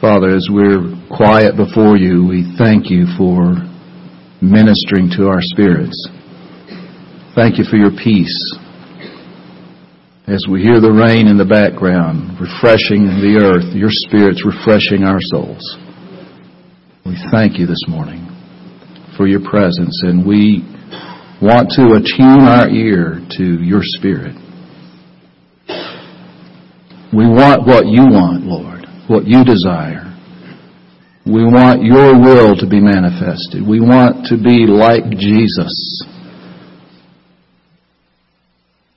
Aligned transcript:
Father, 0.00 0.30
as 0.30 0.46
we're 0.50 0.94
quiet 1.10 1.56
before 1.56 1.96
you, 1.96 2.24
we 2.24 2.54
thank 2.56 2.90
you 2.90 3.06
for 3.18 3.56
ministering 4.40 5.10
to 5.18 5.26
our 5.26 5.42
spirits. 5.42 6.08
Thank 7.34 7.58
you 7.58 7.64
for 7.64 7.76
your 7.76 7.90
peace. 7.90 8.54
As 10.28 10.44
we 10.48 10.62
hear 10.62 10.80
the 10.80 10.92
rain 10.92 11.26
in 11.26 11.38
the 11.38 11.44
background, 11.44 12.38
refreshing 12.38 13.06
the 13.18 13.40
earth, 13.42 13.74
your 13.74 13.90
spirit's 13.90 14.44
refreshing 14.46 15.02
our 15.02 15.18
souls. 15.20 15.64
We 17.04 17.16
thank 17.32 17.58
you 17.58 17.66
this 17.66 17.82
morning 17.88 18.28
for 19.16 19.26
your 19.26 19.40
presence, 19.40 20.02
and 20.04 20.24
we 20.24 20.62
want 21.42 21.70
to 21.74 21.98
attune 21.98 22.46
our 22.46 22.68
ear 22.68 23.18
to 23.38 23.62
your 23.64 23.80
spirit. 23.82 24.36
We 27.10 27.26
want 27.26 27.66
what 27.66 27.86
you 27.86 28.02
want, 28.04 28.44
Lord, 28.44 28.77
what 29.08 29.26
you 29.26 29.44
desire. 29.44 30.04
We 31.26 31.44
want 31.44 31.82
your 31.82 32.16
will 32.18 32.56
to 32.56 32.66
be 32.66 32.80
manifested. 32.80 33.66
We 33.66 33.80
want 33.80 34.26
to 34.32 34.36
be 34.36 34.64
like 34.64 35.10
Jesus, 35.18 36.02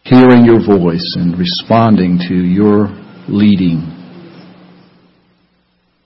hearing 0.03 0.45
your 0.45 0.59
voice 0.65 1.15
and 1.17 1.37
responding 1.37 2.19
to 2.29 2.35
your 2.35 2.87
leading. 3.27 3.97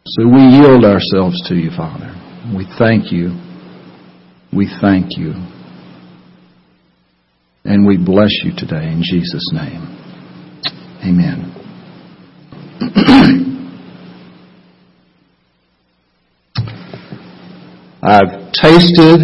So 0.05 0.25
we 0.25 0.41
yield 0.41 0.83
ourselves 0.83 1.47
to 1.49 1.55
you, 1.55 1.69
Father. 1.75 2.13
We 2.55 2.65
thank 2.79 3.11
you. 3.11 3.37
We 4.51 4.67
thank 4.81 5.17
you. 5.17 5.33
And 7.65 7.85
we 7.85 7.97
bless 7.97 8.31
you 8.43 8.51
today 8.55 8.91
in 8.91 9.01
Jesus' 9.03 9.51
name. 9.51 9.81
Amen. 11.03 11.51
I've 18.07 18.51
tasted 18.51 19.19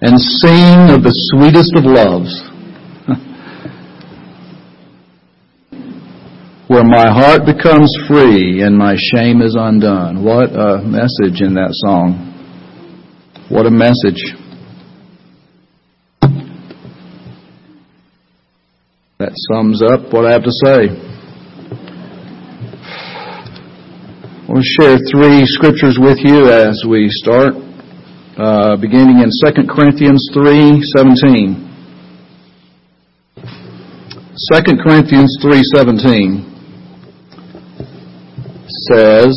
and 0.00 0.18
seen 0.40 0.88
of 0.88 1.02
the 1.02 1.12
sweetest 1.12 1.76
of 1.76 1.84
loves, 1.84 2.32
where 6.68 6.84
my 6.84 7.12
heart 7.12 7.44
becomes 7.44 7.94
free 8.08 8.62
and 8.62 8.74
my 8.74 8.96
shame 8.96 9.42
is 9.42 9.54
undone. 9.58 10.24
What 10.24 10.56
a 10.56 10.80
message 10.80 11.42
in 11.42 11.52
that 11.54 11.74
song. 11.84 12.32
What 13.50 13.66
a 13.66 13.70
message. 13.70 14.34
That 19.18 19.32
sums 19.52 19.82
up 19.82 20.10
what 20.10 20.24
I 20.24 20.32
have 20.32 20.44
to 20.44 20.52
say. 20.64 21.07
Share 24.60 24.98
three 24.98 25.46
scriptures 25.46 25.98
with 26.00 26.18
you 26.18 26.50
as 26.50 26.82
we 26.84 27.08
start, 27.08 27.54
uh, 28.36 28.76
beginning 28.76 29.20
in 29.20 29.30
2 29.30 29.68
Corinthians 29.68 30.28
3:17. 30.34 31.68
2 33.36 34.78
Corinthians 34.78 35.36
3:17 35.40 36.44
says, 38.90 39.36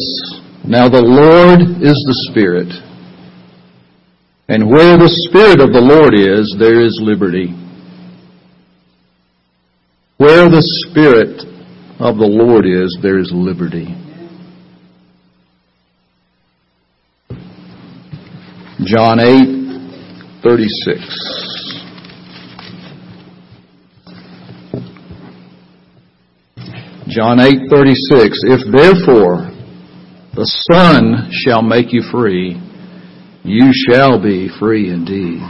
"Now 0.65 0.87
the 0.89 1.03
Lord 1.03 1.61
is 1.83 2.03
the 2.07 2.15
Spirit, 2.31 2.73
and 4.49 4.71
where 4.71 4.97
the 4.97 5.09
Spirit 5.27 5.61
of 5.61 5.71
the 5.71 5.81
Lord 5.81 6.15
is, 6.15 6.55
there 6.57 6.81
is 6.81 6.99
liberty." 6.99 7.53
Where 10.17 10.49
the 10.49 10.63
Spirit 10.87 11.45
of 11.99 12.17
the 12.17 12.27
Lord 12.27 12.65
is, 12.65 12.97
there 13.01 13.19
is 13.19 13.31
liberty. 13.31 14.00
John 18.83 19.19
8, 19.19 20.41
36. 20.41 21.81
John 27.07 27.39
8, 27.39 27.69
36. 27.69 28.39
If 28.43 28.71
therefore 28.71 29.51
the 30.33 30.47
Son 30.71 31.29
shall 31.31 31.61
make 31.61 31.93
you 31.93 32.01
free, 32.11 32.59
you 33.43 33.71
shall 33.71 34.19
be 34.19 34.49
free 34.59 34.89
indeed. 34.89 35.41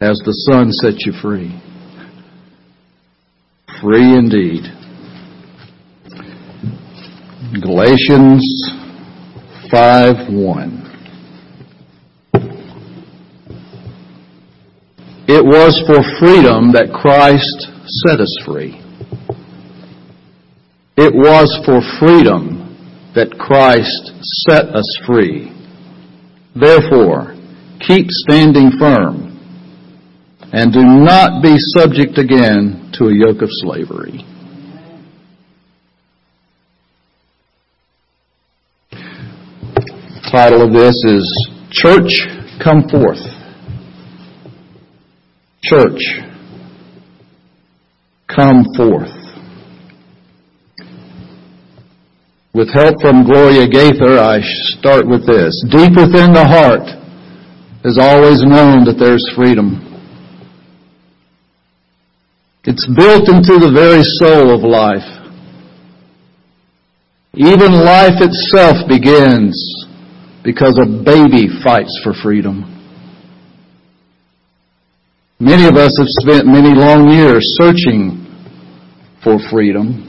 Has 0.00 0.20
the 0.22 0.34
Son 0.50 0.70
set 0.70 1.06
you 1.06 1.12
free? 1.22 1.58
Free 3.80 4.18
indeed. 4.18 4.64
Galatians 7.62 8.75
5 9.76 10.32
1. 10.32 10.82
It 15.28 15.44
was 15.44 15.82
for 15.84 16.00
freedom 16.18 16.72
that 16.72 16.88
Christ 16.94 17.68
set 18.06 18.20
us 18.22 18.34
free. 18.46 18.80
It 20.96 21.12
was 21.12 21.52
for 21.66 21.82
freedom 22.00 23.12
that 23.14 23.36
Christ 23.38 24.12
set 24.48 24.64
us 24.74 24.88
free. 25.06 25.52
Therefore, 26.58 27.36
keep 27.86 28.06
standing 28.08 28.70
firm 28.78 29.36
and 30.54 30.72
do 30.72 30.84
not 30.84 31.42
be 31.42 31.58
subject 31.58 32.16
again 32.16 32.92
to 32.94 33.08
a 33.08 33.14
yoke 33.14 33.42
of 33.42 33.50
slavery. 33.50 34.24
Title 40.36 40.66
of 40.66 40.70
this 40.70 40.94
is 41.06 41.50
Church 41.70 42.12
Come 42.62 42.86
Forth. 42.90 43.24
Church 45.62 46.02
Come 48.28 48.66
Forth. 48.76 49.16
With 52.52 52.68
help 52.74 53.00
from 53.00 53.24
Gloria 53.24 53.66
Gaither, 53.66 54.18
I 54.18 54.40
start 54.76 55.08
with 55.08 55.26
this. 55.26 55.56
Deep 55.70 55.96
within 55.96 56.34
the 56.34 56.44
heart 56.46 56.84
is 57.86 57.96
always 57.98 58.42
known 58.42 58.84
that 58.84 58.96
there's 58.98 59.24
freedom. 59.34 59.80
It's 62.64 62.86
built 62.94 63.30
into 63.30 63.58
the 63.58 63.72
very 63.72 64.02
soul 64.20 64.54
of 64.54 64.60
life. 64.60 65.08
Even 67.32 67.72
life 67.72 68.20
itself 68.20 68.86
begins 68.86 69.85
because 70.46 70.78
a 70.78 70.86
baby 70.86 71.50
fights 71.64 71.90
for 72.04 72.14
freedom. 72.22 72.62
Many 75.40 75.66
of 75.66 75.74
us 75.74 75.90
have 75.98 76.06
spent 76.22 76.46
many 76.46 76.70
long 76.70 77.10
years 77.10 77.42
searching 77.58 78.22
for 79.24 79.38
freedom. 79.50 80.06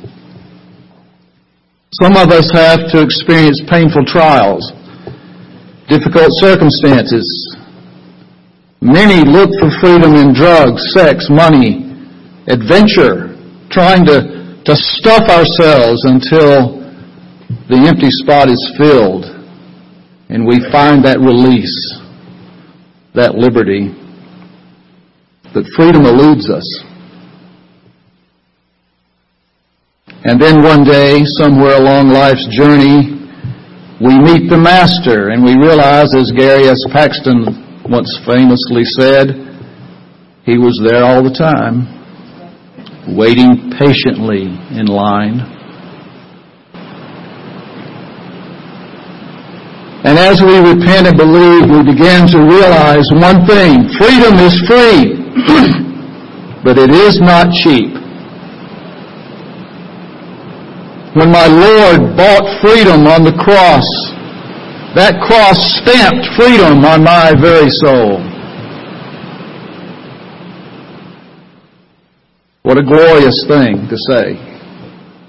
Some 1.90 2.16
of 2.16 2.30
us 2.30 2.52
have 2.54 2.86
to 2.94 3.02
experience 3.02 3.60
painful 3.68 4.06
trials, 4.06 4.62
difficult 5.90 6.30
circumstances. 6.38 7.26
Many 8.80 9.26
look 9.26 9.50
for 9.58 9.74
freedom 9.82 10.14
in 10.14 10.36
drugs, 10.36 10.94
sex, 10.94 11.30
money, 11.32 11.82
adventure, 12.46 13.34
trying 13.72 14.06
to, 14.06 14.62
to 14.64 14.76
stuff 14.76 15.24
ourselves 15.34 16.06
until 16.06 16.78
the 17.74 17.90
empty 17.90 18.12
spot 18.12 18.50
is 18.50 18.62
filled 18.78 19.37
and 20.30 20.46
we 20.46 20.60
find 20.72 21.06
that 21.06 21.20
release, 21.20 21.74
that 23.16 23.36
liberty. 23.36 23.96
But 25.54 25.66
freedom 25.76 26.06
eludes 26.06 26.50
us. 26.50 26.68
And 30.24 30.42
then 30.42 30.62
one 30.62 30.84
day, 30.84 31.24
somewhere 31.40 31.78
along 31.78 32.10
life's 32.10 32.46
journey, 32.52 33.16
we 34.04 34.14
meet 34.20 34.50
the 34.50 34.60
Master 34.60 35.30
and 35.30 35.44
we 35.44 35.56
realize, 35.56 36.14
as 36.14 36.32
Gary 36.36 36.68
S. 36.68 36.84
Paxton 36.92 37.82
once 37.90 38.12
famously 38.28 38.84
said, 38.84 39.48
he 40.44 40.58
was 40.58 40.80
there 40.84 41.04
all 41.04 41.24
the 41.24 41.34
time, 41.34 41.88
waiting 43.16 43.72
patiently 43.80 44.52
in 44.78 44.86
line. 44.86 45.57
And 50.08 50.18
as 50.18 50.40
we 50.40 50.56
repent 50.64 51.06
and 51.06 51.18
believe, 51.18 51.68
we 51.68 51.84
begin 51.84 52.32
to 52.32 52.40
realize 52.40 53.12
one 53.12 53.44
thing. 53.44 53.92
Freedom 54.00 54.40
is 54.40 54.56
free, 54.64 55.20
but 56.64 56.80
it 56.80 56.92
is 56.92 57.20
not 57.20 57.52
cheap. 57.52 57.92
When 61.12 61.30
my 61.30 61.48
Lord 61.48 62.16
bought 62.16 62.48
freedom 62.64 63.06
on 63.06 63.26
the 63.26 63.36
cross, 63.36 63.84
that 64.96 65.20
cross 65.28 65.60
stamped 65.84 66.24
freedom 66.40 66.86
on 66.86 67.04
my 67.04 67.36
very 67.36 67.68
soul. 67.68 68.24
What 72.64 72.78
a 72.78 72.84
glorious 72.84 73.44
thing 73.46 73.90
to 73.90 73.98
say. 74.08 74.40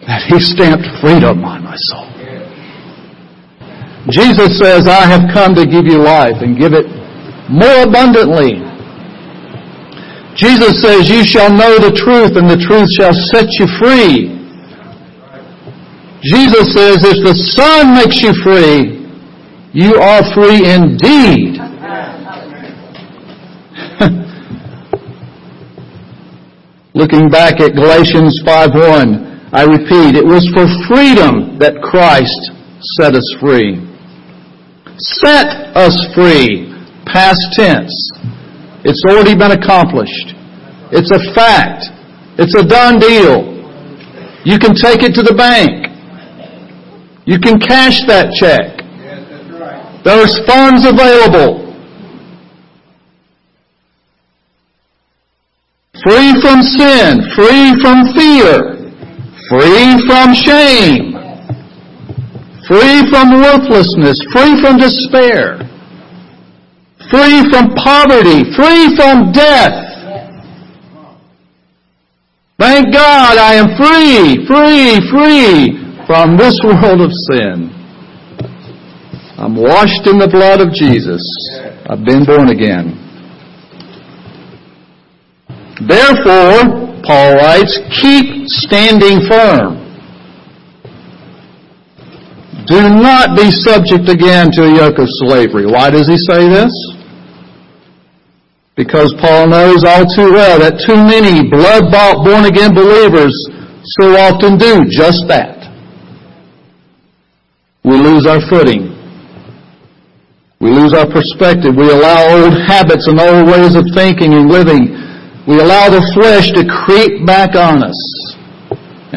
that 0.06 0.22
He 0.28 0.38
stamped 0.38 0.86
freedom 1.02 1.42
on 1.42 1.64
my 1.64 1.74
soul. 1.74 2.07
Jesus 4.10 4.58
says, 4.58 4.88
I 4.88 5.06
have 5.06 5.28
come 5.32 5.54
to 5.54 5.66
give 5.66 5.84
you 5.84 5.98
life 5.98 6.40
and 6.40 6.56
give 6.56 6.72
it 6.72 6.86
more 7.48 7.82
abundantly. 7.84 8.64
Jesus 10.34 10.80
says, 10.80 11.10
You 11.10 11.24
shall 11.24 11.50
know 11.50 11.78
the 11.78 11.92
truth, 11.92 12.36
and 12.36 12.48
the 12.48 12.56
truth 12.56 12.88
shall 12.96 13.12
set 13.12 13.50
you 13.58 13.66
free. 13.82 14.38
Jesus 16.22 16.72
says, 16.72 17.04
If 17.04 17.24
the 17.26 17.34
Son 17.52 17.94
makes 17.94 18.22
you 18.22 18.32
free, 18.42 18.98
you 19.72 19.96
are 19.96 20.22
free 20.32 20.64
indeed. 20.64 21.58
Looking 26.94 27.28
back 27.28 27.60
at 27.60 27.74
Galatians 27.74 28.40
5:1, 28.46 29.50
I 29.52 29.62
repeat, 29.62 30.14
it 30.16 30.24
was 30.24 30.46
for 30.54 30.66
freedom 30.86 31.58
that 31.58 31.82
Christ 31.82 32.52
set 32.96 33.14
us 33.14 33.34
free. 33.40 33.87
Set 34.98 35.76
us 35.76 35.94
free, 36.14 36.74
past 37.06 37.40
tense. 37.52 37.94
It's 38.84 39.02
already 39.08 39.36
been 39.36 39.52
accomplished. 39.52 40.34
It's 40.90 41.10
a 41.10 41.34
fact. 41.34 41.84
It's 42.38 42.54
a 42.54 42.66
done 42.66 42.98
deal. 42.98 43.58
You 44.44 44.58
can 44.58 44.74
take 44.74 45.02
it 45.02 45.14
to 45.14 45.22
the 45.22 45.34
bank. 45.34 45.86
You 47.26 47.38
can 47.38 47.60
cash 47.60 48.00
that 48.06 48.32
check. 48.34 48.82
There's 50.04 50.34
funds 50.46 50.86
available. 50.86 51.68
Free 56.02 56.32
from 56.40 56.62
sin, 56.62 57.20
free 57.34 57.74
from 57.82 58.14
fear, 58.14 58.78
free 59.50 59.98
from 60.06 60.32
shame, 60.32 61.17
free 62.68 63.00
from 63.08 63.40
worthlessness, 63.40 64.20
free 64.30 64.60
from 64.60 64.76
despair, 64.76 65.56
free 67.10 67.40
from 67.48 67.72
poverty, 67.74 68.44
free 68.52 68.94
from 68.94 69.32
death. 69.32 69.88
Thank 72.58 72.92
God 72.92 73.38
I 73.38 73.54
am 73.54 73.72
free, 73.80 74.44
free, 74.46 75.00
free 75.08 76.04
from 76.06 76.36
this 76.36 76.60
world 76.64 77.00
of 77.00 77.10
sin. 77.32 77.72
I'm 79.38 79.56
washed 79.56 80.06
in 80.06 80.18
the 80.18 80.28
blood 80.28 80.60
of 80.60 80.74
Jesus. 80.74 81.22
I've 81.88 82.04
been 82.04 82.26
born 82.26 82.50
again. 82.50 82.92
Therefore, 85.86 87.00
Paul 87.06 87.36
writes, 87.36 87.78
keep 88.02 88.48
standing 88.48 89.24
firm. 89.30 89.87
Do 92.68 92.88
not 92.88 93.36
be 93.36 93.50
subject 93.50 94.08
again 94.08 94.52
to 94.52 94.64
a 94.64 94.74
yoke 94.76 94.98
of 94.98 95.08
slavery. 95.24 95.66
Why 95.66 95.90
does 95.90 96.06
he 96.06 96.16
say 96.16 96.48
this? 96.48 96.72
Because 98.76 99.12
Paul 99.20 99.48
knows 99.48 99.82
all 99.84 100.04
too 100.04 100.30
well 100.32 100.60
that 100.60 100.78
too 100.84 100.94
many 100.94 101.48
blood-bought, 101.48 102.24
born-again 102.24 102.74
believers 102.74 103.34
so 103.98 104.14
often 104.14 104.58
do 104.58 104.84
just 104.86 105.26
that. 105.28 105.56
We 107.82 107.96
lose 107.96 108.26
our 108.26 108.40
footing. 108.48 108.94
We 110.60 110.70
lose 110.70 110.92
our 110.92 111.08
perspective. 111.08 111.74
We 111.74 111.90
allow 111.90 112.44
old 112.44 112.52
habits 112.68 113.08
and 113.08 113.18
old 113.18 113.48
ways 113.48 113.74
of 113.74 113.86
thinking 113.94 114.34
and 114.34 114.50
living 114.50 115.08
we 115.48 115.58
allow 115.60 115.88
the 115.88 116.04
flesh 116.12 116.52
to 116.52 116.60
creep 116.68 117.24
back 117.24 117.56
on 117.56 117.80
us 117.80 117.96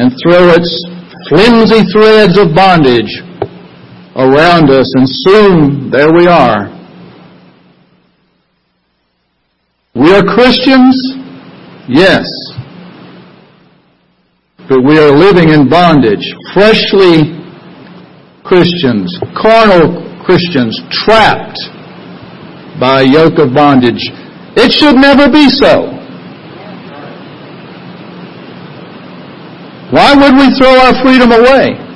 and 0.00 0.16
throw 0.24 0.48
its 0.56 0.72
flimsy 1.28 1.84
threads 1.92 2.40
of 2.40 2.56
bondage 2.56 3.20
around 4.16 4.70
us, 4.70 4.92
and 4.94 5.08
soon 5.08 5.90
there 5.90 6.12
we 6.12 6.26
are. 6.26 6.68
We 9.94 10.12
are 10.12 10.22
Christians, 10.22 10.96
yes, 11.88 12.26
but 14.68 14.80
we 14.84 14.98
are 14.98 15.10
living 15.10 15.50
in 15.50 15.68
bondage, 15.68 16.24
fleshly 16.54 17.38
Christians, 18.44 19.12
carnal 19.40 20.00
Christians, 20.24 20.80
trapped 20.90 21.58
by 22.80 23.02
a 23.02 23.08
yoke 23.08 23.38
of 23.38 23.54
bondage. 23.54 24.10
It 24.56 24.72
should 24.72 24.96
never 24.96 25.30
be 25.30 25.48
so. 25.48 25.92
Why 29.92 30.14
would 30.16 30.34
we 30.40 30.48
throw 30.56 30.72
our 30.72 31.02
freedom 31.04 31.32
away? 31.32 31.91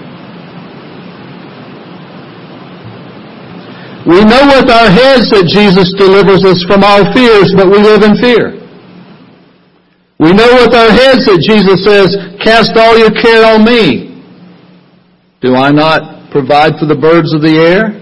We 4.06 4.22
know 4.22 4.46
with 4.54 4.70
our 4.70 4.86
heads 4.86 5.34
that 5.34 5.50
Jesus 5.50 5.90
delivers 5.98 6.46
us 6.46 6.62
from 6.62 6.86
all 6.86 7.02
fears, 7.10 7.50
but 7.58 7.66
we 7.66 7.82
live 7.82 8.06
in 8.06 8.14
fear. 8.22 8.54
We 10.22 10.30
know 10.30 10.46
with 10.62 10.72
our 10.72 10.94
heads 10.94 11.26
that 11.26 11.42
Jesus 11.42 11.82
says, 11.82 12.14
cast 12.38 12.78
all 12.78 12.94
your 12.94 13.10
care 13.10 13.42
on 13.50 13.66
me. 13.66 14.22
Do 15.42 15.58
I 15.58 15.74
not 15.74 16.30
provide 16.30 16.78
for 16.78 16.86
the 16.86 16.94
birds 16.94 17.34
of 17.34 17.42
the 17.42 17.58
air? 17.58 17.98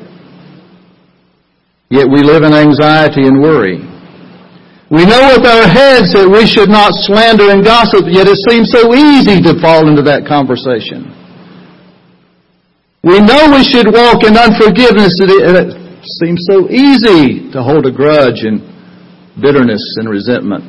Yet 1.88 2.04
we 2.04 2.20
live 2.20 2.44
in 2.44 2.52
anxiety 2.52 3.24
and 3.24 3.40
worry. 3.40 3.80
We 4.92 5.08
know 5.08 5.24
with 5.32 5.48
our 5.48 5.66
heads 5.66 6.12
that 6.12 6.28
we 6.28 6.44
should 6.46 6.68
not 6.68 6.92
slander 7.08 7.48
and 7.48 7.64
gossip, 7.64 8.06
yet 8.12 8.28
it 8.28 8.38
seems 8.44 8.70
so 8.70 8.92
easy 8.92 9.40
to 9.40 9.56
fall 9.58 9.88
into 9.88 10.04
that 10.04 10.28
conversation. 10.28 11.08
We 13.02 13.18
know 13.24 13.56
we 13.56 13.64
should 13.64 13.88
walk 13.88 14.22
in 14.22 14.36
unforgiveness, 14.36 15.16
seems 16.20 16.44
so 16.48 16.70
easy 16.70 17.50
to 17.52 17.62
hold 17.62 17.86
a 17.86 17.92
grudge 17.92 18.44
and 18.44 18.60
bitterness 19.40 19.82
and 19.98 20.08
resentment. 20.08 20.64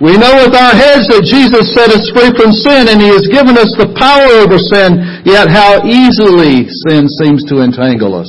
We 0.00 0.12
know 0.20 0.44
with 0.44 0.52
our 0.52 0.76
heads 0.76 1.08
that 1.08 1.24
Jesus 1.24 1.72
set 1.72 1.88
us 1.88 2.12
free 2.12 2.28
from 2.36 2.52
sin 2.52 2.92
and 2.92 3.00
He 3.00 3.08
has 3.08 3.24
given 3.32 3.56
us 3.56 3.72
the 3.80 3.96
power 3.96 4.44
over 4.44 4.60
sin, 4.60 5.24
yet 5.24 5.48
how 5.48 5.80
easily 5.88 6.68
sin 6.84 7.08
seems 7.08 7.44
to 7.48 7.64
entangle 7.64 8.12
us. 8.12 8.28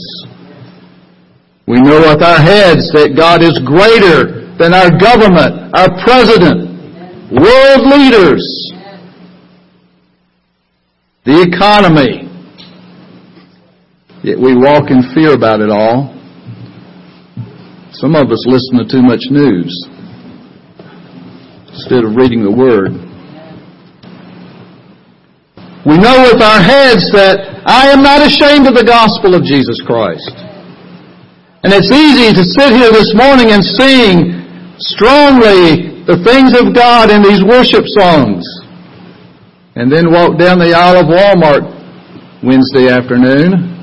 We 1.67 1.83
know 1.83 1.99
with 1.99 2.23
our 2.23 2.39
heads 2.39 2.87
that 2.95 3.19
God 3.19 3.43
is 3.43 3.59
greater 3.59 4.47
than 4.55 4.71
our 4.71 4.87
government, 4.95 5.75
our 5.75 5.91
president, 5.99 6.71
world 7.35 7.83
leaders, 7.91 8.47
the 11.27 11.43
economy. 11.43 12.26
Yet 14.23 14.39
we 14.39 14.57
walk 14.57 14.89
in 14.89 15.13
fear 15.13 15.33
about 15.33 15.61
it 15.61 15.69
all. 15.69 16.13
Some 17.93 18.15
of 18.15 18.31
us 18.33 18.45
listen 18.49 18.81
to 18.81 18.85
too 18.89 19.01
much 19.05 19.29
news 19.29 19.69
instead 21.69 22.03
of 22.03 22.17
reading 22.17 22.41
the 22.41 22.51
Word. 22.51 22.97
We 25.85 25.97
know 26.01 26.25
with 26.25 26.41
our 26.41 26.61
heads 26.61 27.05
that 27.13 27.61
I 27.65 27.93
am 27.93 28.01
not 28.01 28.25
ashamed 28.25 28.65
of 28.65 28.73
the 28.73 28.83
gospel 28.83 29.37
of 29.37 29.45
Jesus 29.45 29.79
Christ. 29.85 30.33
And 31.63 31.71
it's 31.71 31.93
easy 31.93 32.33
to 32.33 32.43
sit 32.43 32.73
here 32.73 32.89
this 32.89 33.13
morning 33.13 33.53
and 33.53 33.61
sing 33.63 34.33
strongly 34.81 36.03
the 36.09 36.17
things 36.25 36.57
of 36.57 36.73
God 36.73 37.13
in 37.13 37.21
these 37.21 37.45
worship 37.45 37.85
songs. 37.85 38.43
And 39.77 39.91
then 39.91 40.09
walk 40.09 40.39
down 40.39 40.57
the 40.57 40.73
aisle 40.73 41.05
of 41.05 41.05
Walmart 41.05 41.69
Wednesday 42.41 42.89
afternoon 42.89 43.76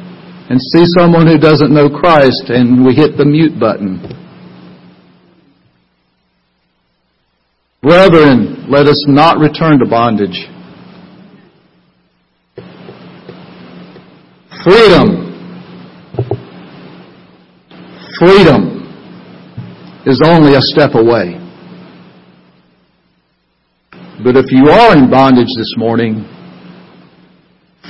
and 0.51 0.61
see 0.61 0.85
someone 0.97 1.27
who 1.27 1.39
doesn't 1.39 1.73
know 1.73 1.89
Christ 1.89 2.45
and 2.49 2.85
we 2.85 2.95
hit 2.95 3.17
the 3.17 3.25
mute 3.25 3.59
button. 3.59 4.01
Brethren, 7.83 8.71
let 8.71 8.87
us 8.87 9.05
not 9.07 9.39
return 9.39 9.79
to 9.79 9.87
bondage. 9.87 10.49
Freedom 14.65 15.25
Freedom 18.19 18.81
is 20.07 20.23
only 20.25 20.55
a 20.55 20.61
step 20.61 20.95
away. 20.95 21.35
But 24.23 24.37
if 24.37 24.53
you 24.53 24.69
are 24.71 24.97
in 24.97 25.11
bondage 25.11 25.49
this 25.57 25.75
morning, 25.77 26.25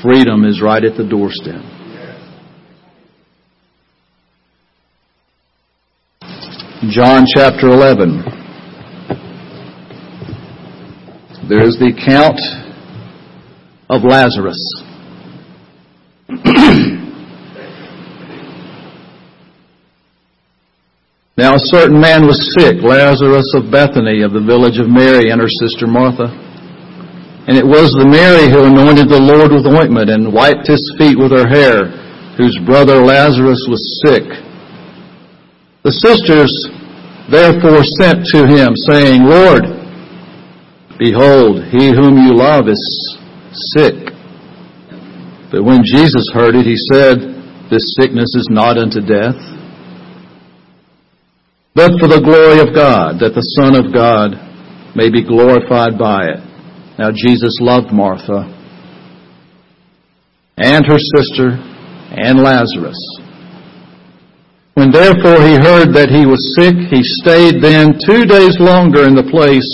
freedom 0.02 0.44
is 0.44 0.62
right 0.62 0.82
at 0.82 0.96
the 0.96 1.04
doorstep. 1.04 1.73
John 6.90 7.24
chapter 7.26 7.68
11. 7.68 8.24
There 11.48 11.62
is 11.62 11.78
the 11.78 11.92
account 11.96 12.40
of 13.88 14.02
Lazarus. 14.04 14.60
Now 21.36 21.56
a 21.56 21.58
certain 21.58 22.00
man 22.00 22.26
was 22.26 22.38
sick, 22.54 22.78
Lazarus 22.78 23.54
of 23.58 23.66
Bethany, 23.70 24.22
of 24.22 24.30
the 24.30 24.40
village 24.40 24.78
of 24.78 24.86
Mary 24.86 25.30
and 25.34 25.40
her 25.42 25.50
sister 25.50 25.86
Martha. 25.86 26.30
And 27.50 27.58
it 27.58 27.66
was 27.66 27.90
the 27.90 28.06
Mary 28.06 28.46
who 28.46 28.70
anointed 28.70 29.10
the 29.10 29.18
Lord 29.18 29.50
with 29.50 29.66
ointment 29.66 30.10
and 30.10 30.32
wiped 30.32 30.70
his 30.70 30.80
feet 30.96 31.18
with 31.18 31.34
her 31.34 31.44
hair, 31.50 31.90
whose 32.38 32.56
brother 32.64 33.02
Lazarus 33.02 33.66
was 33.66 33.82
sick. 34.06 34.43
The 35.84 35.92
sisters 35.92 36.48
therefore 37.28 37.84
sent 38.00 38.24
to 38.32 38.48
him, 38.48 38.72
saying, 38.88 39.20
Lord, 39.20 39.68
behold, 40.96 41.60
he 41.68 41.92
whom 41.92 42.16
you 42.16 42.32
love 42.32 42.72
is 42.72 42.80
sick. 43.76 43.92
But 45.52 45.62
when 45.62 45.84
Jesus 45.84 46.32
heard 46.32 46.56
it, 46.56 46.64
he 46.64 46.80
said, 46.88 47.20
This 47.68 47.94
sickness 48.00 48.32
is 48.32 48.48
not 48.50 48.78
unto 48.78 49.04
death, 49.04 49.36
but 51.74 52.00
for 52.00 52.08
the 52.08 52.24
glory 52.24 52.64
of 52.64 52.74
God, 52.74 53.20
that 53.20 53.36
the 53.36 53.44
Son 53.60 53.76
of 53.76 53.92
God 53.92 54.40
may 54.96 55.10
be 55.10 55.22
glorified 55.22 55.98
by 55.98 56.32
it. 56.32 56.40
Now 56.98 57.10
Jesus 57.12 57.58
loved 57.60 57.92
Martha 57.92 58.48
and 60.56 60.86
her 60.86 60.98
sister 60.98 61.60
and 62.16 62.40
Lazarus. 62.40 62.96
When 64.74 64.90
therefore 64.90 65.38
he 65.46 65.54
heard 65.54 65.94
that 65.94 66.10
he 66.10 66.26
was 66.26 66.42
sick, 66.58 66.74
he 66.90 67.02
stayed 67.22 67.62
then 67.62 67.94
two 67.94 68.26
days 68.26 68.58
longer 68.58 69.06
in 69.06 69.14
the 69.14 69.22
place 69.22 69.70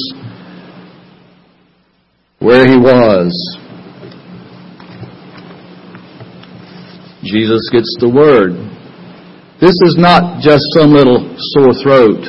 where 2.39 2.69
he 2.69 2.77
was. 2.77 3.33
Jesus 7.25 7.69
gets 7.73 7.97
the 8.01 8.09
word. 8.09 8.53
This 9.61 9.77
is 9.89 9.97
not 9.99 10.43
just 10.43 10.65
some 10.77 10.93
little 10.93 11.37
sore 11.53 11.73
throat, 11.83 12.21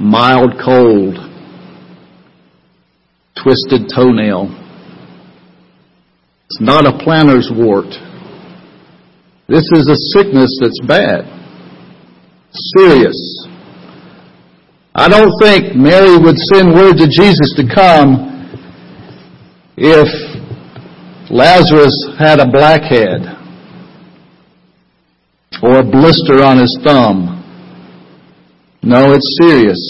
mild 0.00 0.54
cold, 0.62 1.18
twisted 3.42 3.90
toenail. 3.92 4.46
It's 6.46 6.60
not 6.60 6.86
a 6.86 6.98
planter's 7.02 7.50
wart. 7.52 7.94
This 9.48 9.64
is 9.72 9.88
a 9.88 9.96
sickness 10.16 10.56
that's 10.60 10.80
bad, 10.86 11.24
serious. 12.76 13.16
I 14.94 15.08
don't 15.08 15.32
think 15.40 15.74
Mary 15.74 16.16
would 16.18 16.36
send 16.52 16.74
word 16.74 16.96
to 16.98 17.08
Jesus 17.08 17.54
to 17.56 17.64
come 17.74 18.28
if 19.76 20.08
Lazarus 21.30 21.96
had 22.18 22.40
a 22.40 22.50
blackhead 22.50 23.22
or 25.62 25.78
a 25.78 25.84
blister 25.84 26.42
on 26.42 26.58
his 26.58 26.78
thumb. 26.84 27.38
No, 28.82 29.12
it's 29.12 29.38
serious. 29.40 29.80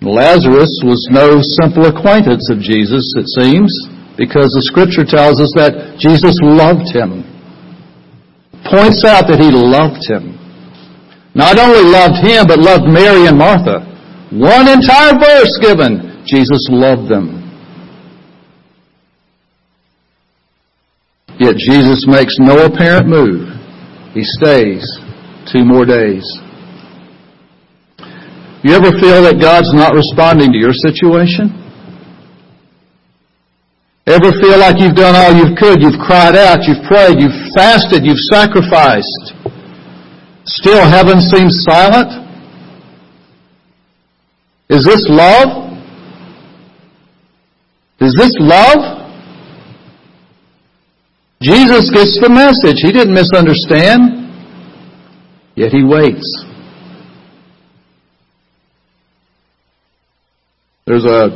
Lazarus 0.00 0.80
was 0.84 1.08
no 1.10 1.40
simple 1.60 1.86
acquaintance 1.86 2.48
of 2.50 2.60
Jesus, 2.60 3.04
it 3.16 3.26
seems, 3.42 3.72
because 4.16 4.54
the 4.54 4.62
scripture 4.62 5.02
tells 5.02 5.42
us 5.42 5.50
that 5.58 5.98
Jesus 5.98 6.38
loved 6.42 6.86
him. 6.94 7.26
Points 8.70 9.02
out 9.04 9.26
that 9.26 9.42
he 9.42 9.50
loved 9.50 10.06
him. 10.06 10.38
Not 11.34 11.58
only 11.58 11.82
loved 11.82 12.22
him, 12.22 12.46
but 12.46 12.62
loved 12.62 12.86
Mary 12.86 13.26
and 13.26 13.36
Martha. 13.36 13.82
One 14.30 14.70
entire 14.70 15.18
verse 15.18 15.50
given. 15.60 16.22
Jesus 16.26 16.70
loved 16.70 17.10
them. 17.10 17.42
Yet 21.38 21.56
Jesus 21.58 22.06
makes 22.06 22.38
no 22.38 22.64
apparent 22.64 23.08
move. 23.08 23.50
He 24.14 24.22
stays 24.22 24.86
two 25.50 25.64
more 25.66 25.84
days. 25.84 26.24
You 28.62 28.72
ever 28.72 28.94
feel 28.96 29.20
that 29.26 29.42
God's 29.42 29.74
not 29.74 29.92
responding 29.92 30.52
to 30.52 30.58
your 30.58 30.72
situation? 30.72 31.63
Ever 34.06 34.32
feel 34.38 34.58
like 34.58 34.76
you've 34.78 34.94
done 34.94 35.16
all 35.16 35.32
you 35.32 35.56
could? 35.56 35.80
You've 35.80 35.98
cried 35.98 36.36
out, 36.36 36.68
you've 36.68 36.84
prayed, 36.84 37.18
you've 37.18 37.54
fasted, 37.56 38.04
you've 38.04 38.20
sacrificed. 38.30 39.32
Still 40.44 40.84
heaven 40.86 41.20
seems 41.20 41.64
silent? 41.64 42.12
Is 44.68 44.84
this 44.84 45.06
love? 45.08 45.72
Is 48.00 48.14
this 48.14 48.32
love? 48.38 49.00
Jesus 51.40 51.88
gets 51.90 52.20
the 52.20 52.28
message. 52.28 52.82
He 52.82 52.92
didn't 52.92 53.14
misunderstand. 53.14 54.20
Yet 55.54 55.72
he 55.72 55.82
waits. 55.82 56.44
There's 60.86 61.04
a 61.04 61.30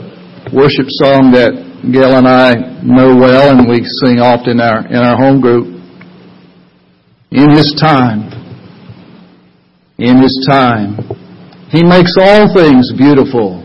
worship 0.53 0.87
song 0.89 1.33
that 1.33 1.68
Gail 1.83 2.19
and 2.19 2.27
I 2.27 2.55
know 2.83 3.15
well 3.17 3.57
and 3.57 3.69
we 3.69 3.85
sing 4.03 4.19
often 4.19 4.59
in 4.59 4.61
our, 4.61 4.87
in 4.87 4.97
our 4.97 5.17
home 5.17 5.41
group. 5.41 5.67
In 7.31 7.51
His 7.51 7.77
time, 7.79 8.33
in 9.99 10.21
His 10.21 10.47
time, 10.49 10.97
He 11.71 11.85
makes 11.85 12.15
all 12.19 12.53
things 12.53 12.93
beautiful 12.97 13.63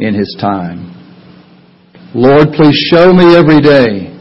in 0.00 0.14
His 0.14 0.34
time. 0.40 0.92
Lord, 2.14 2.52
please 2.54 2.76
show 2.90 3.12
me 3.12 3.36
every 3.36 3.60
day 3.60 4.16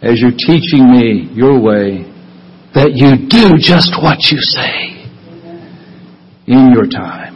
as 0.00 0.20
you're 0.20 0.30
teaching 0.32 0.90
me 0.90 1.28
your 1.34 1.60
way 1.60 2.10
that 2.74 2.92
you 2.94 3.28
do 3.28 3.58
just 3.58 3.92
what 4.02 4.18
you 4.32 4.38
say 4.40 5.04
in 6.46 6.72
your 6.72 6.86
time. 6.86 7.31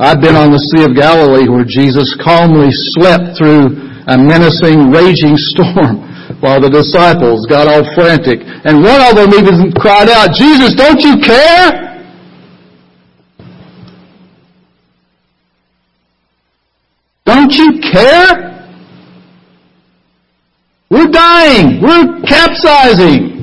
I've 0.00 0.22
been 0.22 0.34
on 0.34 0.48
the 0.48 0.56
Sea 0.72 0.88
of 0.88 0.96
Galilee 0.96 1.44
where 1.46 1.68
Jesus 1.68 2.16
calmly 2.16 2.72
slept 2.72 3.36
through 3.36 3.76
a 4.08 4.16
menacing, 4.16 4.88
raging 4.88 5.36
storm 5.36 6.00
while 6.40 6.56
the 6.56 6.72
disciples 6.72 7.44
got 7.44 7.68
all 7.68 7.84
frantic. 7.92 8.40
And 8.64 8.80
one 8.82 8.96
of 9.04 9.12
them 9.14 9.28
even 9.36 9.72
cried 9.76 10.08
out, 10.08 10.32
Jesus, 10.32 10.72
don't 10.72 11.04
you 11.04 11.20
care? 11.20 11.90
Don't 17.26 17.52
you 17.52 17.78
care? 17.92 18.56
We're 20.88 21.12
dying. 21.12 21.82
We're 21.82 22.22
capsizing. 22.22 23.39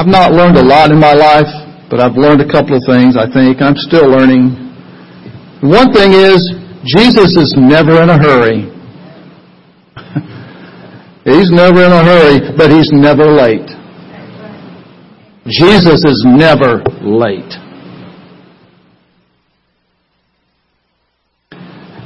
I've 0.00 0.06
not 0.06 0.32
learned 0.32 0.56
a 0.56 0.64
lot 0.64 0.90
in 0.90 0.98
my 0.98 1.12
life, 1.12 1.52
but 1.90 2.00
I've 2.00 2.16
learned 2.16 2.40
a 2.40 2.48
couple 2.48 2.72
of 2.74 2.80
things, 2.88 3.18
I 3.20 3.28
think. 3.28 3.60
I'm 3.60 3.76
still 3.76 4.08
learning. 4.08 4.48
One 5.60 5.92
thing 5.92 6.16
is, 6.16 6.40
Jesus 6.88 7.36
is 7.36 7.52
never 7.58 8.00
in 8.02 8.08
a 8.08 8.16
hurry. 8.16 8.64
he's 11.28 11.52
never 11.52 11.84
in 11.84 11.92
a 11.92 12.02
hurry, 12.02 12.40
but 12.56 12.70
he's 12.70 12.88
never 12.90 13.26
late. 13.28 13.68
Jesus 15.44 16.02
is 16.02 16.24
never 16.24 16.80
late. 17.04 17.52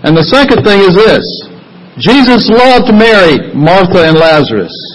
And 0.03 0.17
the 0.17 0.27
second 0.35 0.65
thing 0.65 0.81
is 0.81 0.97
this. 0.97 1.23
Jesus 2.03 2.51
loved 2.51 2.93
Mary, 2.93 3.55
Martha, 3.55 4.09
and 4.09 4.19
Lazarus. 4.19 4.94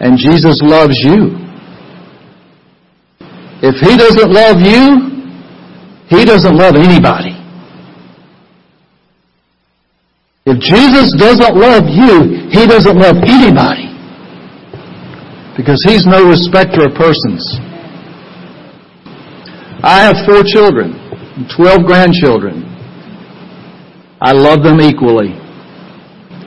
And 0.00 0.16
Jesus 0.16 0.60
loves 0.64 0.96
you. 1.04 1.36
If 3.62 3.76
He 3.84 3.96
doesn't 3.96 4.32
love 4.32 4.56
you, 4.64 5.28
He 6.08 6.24
doesn't 6.24 6.56
love 6.56 6.74
anybody. 6.74 7.36
If 10.46 10.58
Jesus 10.58 11.12
doesn't 11.20 11.54
love 11.54 11.84
you, 11.84 12.48
He 12.48 12.66
doesn't 12.66 12.96
love 12.96 13.16
anybody. 13.22 13.92
Because 15.56 15.84
He's 15.84 16.06
no 16.06 16.26
respecter 16.28 16.88
of 16.88 16.94
persons. 16.96 17.44
I 19.82 20.00
have 20.00 20.16
four 20.24 20.42
children, 20.44 20.96
12 21.56 21.84
grandchildren. 21.84 22.64
I 24.20 24.32
love 24.32 24.62
them 24.62 24.80
equally. 24.80 25.36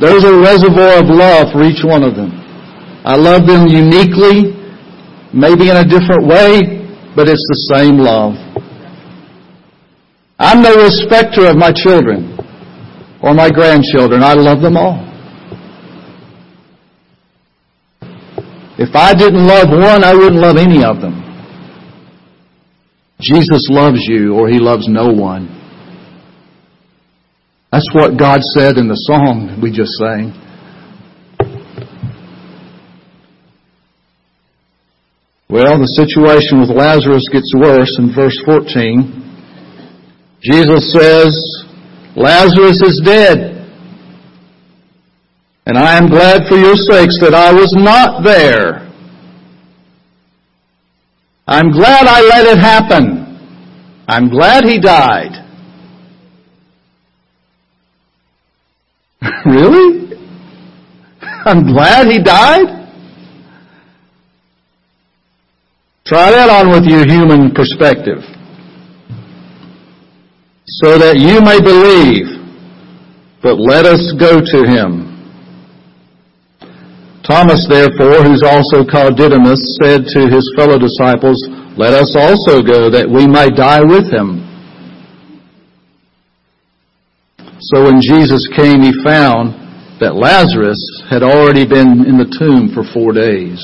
There's 0.02 0.24
a 0.24 0.38
reservoir 0.42 1.00
of 1.00 1.06
love 1.06 1.54
for 1.54 1.64
each 1.64 1.84
one 1.84 2.04
of 2.04 2.16
them. 2.16 2.43
I 3.06 3.16
love 3.16 3.46
them 3.46 3.68
uniquely, 3.68 4.56
maybe 5.34 5.70
in 5.70 5.78
a 5.78 5.84
different 5.84 6.26
way, 6.26 6.84
but 7.16 7.28
it's 7.28 7.44
the 7.50 7.76
same 7.76 7.98
love. 7.98 8.34
I'm 10.40 10.62
no 10.62 10.74
respecter 10.76 11.48
of 11.48 11.58
my 11.58 11.72
children 11.72 12.38
or 13.22 13.34
my 13.34 13.50
grandchildren. 13.50 14.24
I 14.24 14.34
love 14.34 14.62
them 14.62 14.78
all. 14.78 15.00
If 18.78 18.96
I 18.96 19.14
didn't 19.14 19.46
love 19.46 19.70
one, 19.70 20.04
I 20.04 20.14
wouldn't 20.14 20.42
love 20.42 20.58
any 20.58 20.84
of 20.84 21.00
them. 21.00 21.22
Jesus 23.22 23.68
loves 23.70 24.00
you 24.08 24.34
or 24.34 24.50
he 24.50 24.60
loves 24.60 24.88
no 24.88 25.08
one. 25.08 25.48
That's 27.72 27.88
what 27.94 28.18
God 28.18 28.42
said 28.56 28.78
in 28.78 28.88
the 28.88 28.96
song 28.96 29.60
we 29.62 29.72
just 29.72 29.92
sang. 29.94 30.43
Well, 35.54 35.78
the 35.78 35.86
situation 35.86 36.62
with 36.62 36.74
Lazarus 36.74 37.30
gets 37.32 37.54
worse 37.54 38.00
in 38.00 38.10
verse 38.10 38.34
14. 38.44 39.06
Jesus 40.42 40.92
says, 40.92 41.30
Lazarus 42.16 42.82
is 42.82 43.00
dead. 43.06 43.62
And 45.68 45.78
I 45.78 45.96
am 45.96 46.10
glad 46.10 46.50
for 46.50 46.58
your 46.58 46.74
sakes 46.74 47.20
that 47.20 47.36
I 47.36 47.54
was 47.54 47.72
not 47.78 48.24
there. 48.24 48.90
I'm 51.46 51.72
glad 51.72 52.08
I 52.08 52.22
let 52.22 52.48
it 52.48 52.58
happen. 52.58 53.38
I'm 54.08 54.30
glad 54.30 54.64
he 54.64 54.80
died. 54.80 55.38
really? 59.46 60.18
I'm 61.22 61.68
glad 61.72 62.08
he 62.08 62.24
died? 62.24 62.83
Try 66.06 66.32
that 66.32 66.50
on 66.52 66.68
with 66.68 66.84
your 66.84 67.08
human 67.08 67.56
perspective. 67.56 68.20
So 70.68 71.00
that 71.00 71.16
you 71.16 71.40
may 71.40 71.64
believe, 71.64 72.28
but 73.42 73.56
let 73.56 73.86
us 73.86 74.12
go 74.20 74.44
to 74.44 74.60
him. 74.68 75.12
Thomas, 77.24 77.64
therefore, 77.72 78.20
who's 78.20 78.44
also 78.44 78.84
called 78.84 79.16
Didymus, 79.16 79.64
said 79.80 80.04
to 80.12 80.28
his 80.28 80.44
fellow 80.60 80.76
disciples, 80.76 81.40
Let 81.80 81.96
us 81.96 82.12
also 82.20 82.60
go, 82.60 82.92
that 82.92 83.08
we 83.08 83.24
may 83.24 83.48
die 83.48 83.80
with 83.80 84.12
him. 84.12 84.44
So 87.72 87.88
when 87.88 88.02
Jesus 88.04 88.44
came, 88.52 88.84
he 88.84 88.92
found 89.08 89.56
that 90.04 90.20
Lazarus 90.20 90.84
had 91.10 91.24
already 91.24 91.64
been 91.64 92.04
in 92.04 92.20
the 92.20 92.28
tomb 92.28 92.76
for 92.76 92.84
four 92.92 93.14
days. 93.14 93.64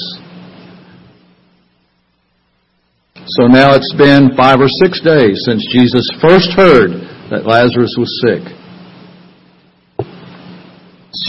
So 3.38 3.46
now 3.46 3.76
it's 3.76 3.94
been 3.94 4.36
five 4.36 4.60
or 4.60 4.70
six 4.82 5.02
days 5.02 5.38
since 5.46 5.62
Jesus 5.72 6.10
first 6.20 6.50
heard 6.58 6.90
that 7.30 7.46
Lazarus 7.46 7.94
was 7.94 8.10
sick. 8.26 8.42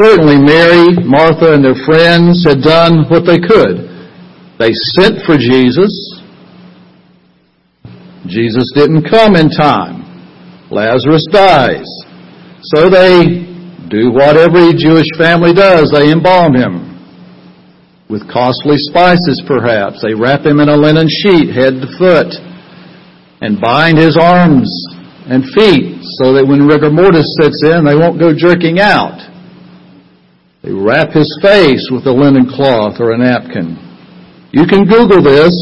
Certainly 0.01 0.41
Mary, 0.41 0.97
Martha, 1.05 1.53
and 1.53 1.65
their 1.65 1.77
friends 1.85 2.45
had 2.47 2.63
done 2.63 3.05
what 3.11 3.27
they 3.29 3.37
could. 3.37 3.85
They 4.59 4.73
sent 4.97 5.21
for 5.27 5.37
Jesus. 5.37 5.93
Jesus 8.27 8.65
didn't 8.75 9.05
come 9.05 9.37
in 9.37 9.51
time. 9.51 10.01
Lazarus 10.71 11.27
dies. 11.31 11.89
So 12.73 12.89
they 12.89 13.45
do 13.91 14.11
what 14.13 14.39
every 14.39 14.73
Jewish 14.73 15.09
family 15.19 15.53
does. 15.53 15.91
They 15.93 16.13
embalm 16.13 16.55
him 16.55 16.90
with 18.11 18.27
costly 18.29 18.77
spices 18.77 19.41
perhaps. 19.47 20.03
They 20.03 20.15
wrap 20.15 20.45
him 20.45 20.59
in 20.59 20.69
a 20.69 20.77
linen 20.77 21.07
sheet, 21.09 21.55
head 21.55 21.79
to 21.79 21.89
foot, 21.97 22.35
and 23.41 23.61
bind 23.61 23.97
his 23.97 24.19
arms 24.21 24.69
and 25.31 25.45
feet 25.55 26.03
so 26.19 26.35
that 26.35 26.45
when 26.45 26.67
rigor 26.67 26.91
mortis 26.91 27.39
sets 27.41 27.63
in, 27.63 27.87
they 27.87 27.95
won't 27.95 28.19
go 28.19 28.35
jerking 28.35 28.81
out. 28.81 29.17
They 30.63 30.73
wrap 30.73 31.15
his 31.15 31.31
face 31.41 31.89
with 31.91 32.05
a 32.07 32.13
linen 32.13 32.51
cloth 32.51 33.01
or 33.01 33.13
a 33.13 33.19
napkin. 33.19 33.79
You 34.53 34.67
can 34.67 34.85
Google 34.85 35.23
this. 35.23 35.55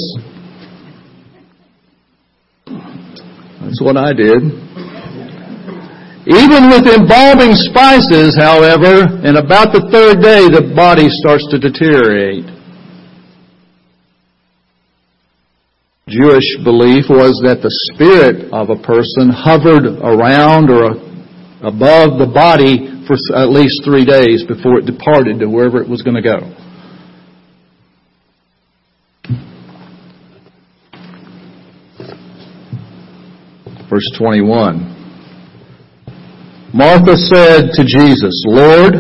That's 3.61 3.83
what 3.83 3.97
I 3.99 4.15
did. 4.15 4.68
Even 6.29 6.69
with 6.69 6.85
embalming 6.85 7.57
spices, 7.57 8.37
however, 8.37 9.09
in 9.25 9.41
about 9.41 9.73
the 9.73 9.89
third 9.89 10.21
day, 10.21 10.45
the 10.45 10.75
body 10.77 11.09
starts 11.09 11.49
to 11.49 11.57
deteriorate. 11.57 12.45
Jewish 16.07 16.45
belief 16.65 17.09
was 17.09 17.41
that 17.49 17.65
the 17.65 17.73
spirit 17.89 18.53
of 18.53 18.69
a 18.69 18.77
person 18.77 19.33
hovered 19.33 19.89
around 20.05 20.69
or 20.69 21.01
above 21.65 22.21
the 22.21 22.29
body 22.29 23.01
for 23.09 23.17
at 23.33 23.49
least 23.49 23.81
three 23.83 24.05
days 24.05 24.45
before 24.45 24.79
it 24.79 24.85
departed 24.85 25.41
to 25.41 25.49
wherever 25.49 25.81
it 25.81 25.89
was 25.89 26.03
going 26.03 26.17
to 26.17 26.21
go. 26.21 26.45
Verse 33.89 34.13
21. 34.19 34.98
Martha 36.75 37.17
said 37.17 37.71
to 37.73 37.85
Jesus, 37.85 38.45
Lord, 38.47 38.93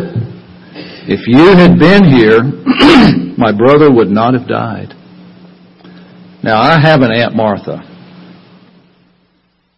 if 1.07 1.27
you 1.29 1.53
had 1.53 1.79
been 1.79 2.05
here, 2.05 2.43
my 3.37 3.53
brother 3.53 3.93
would 3.93 4.09
not 4.09 4.33
have 4.33 4.49
died. 4.49 4.95
Now, 6.43 6.61
I 6.61 6.81
have 6.81 7.03
an 7.03 7.13
Aunt 7.13 7.37
Martha. 7.37 7.85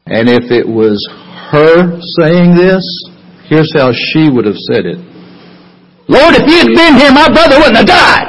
And 0.07 0.29
if 0.29 0.51
it 0.51 0.67
was 0.67 1.03
her 1.51 1.99
saying 2.19 2.55
this, 2.55 2.85
here's 3.49 3.73
how 3.75 3.93
she 3.93 4.31
would 4.31 4.45
have 4.45 4.59
said 4.71 4.87
it. 4.87 4.99
Lord, 6.09 6.35
if 6.35 6.47
you 6.47 6.59
had 6.59 6.75
been 6.75 6.95
here, 6.95 7.13
my 7.13 7.27
brother 7.33 7.59
wouldn't 7.59 7.77
have 7.77 7.87
died. 7.87 8.27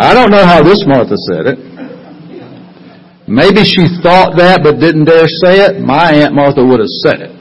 I 0.00 0.14
don't 0.14 0.30
know 0.30 0.44
how 0.46 0.62
this 0.62 0.84
Martha 0.86 1.16
said 1.16 1.46
it. 1.46 1.77
Maybe 3.28 3.62
she 3.62 3.84
thought 4.02 4.38
that 4.38 4.60
but 4.62 4.80
didn't 4.80 5.04
dare 5.04 5.28
say 5.28 5.60
it. 5.60 5.80
My 5.82 6.12
Aunt 6.14 6.34
Martha 6.34 6.64
would 6.64 6.80
have 6.80 6.88
said 6.88 7.20
it. 7.20 7.38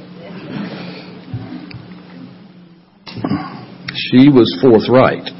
She 3.96 4.28
was 4.28 4.54
forthright. 4.62 5.32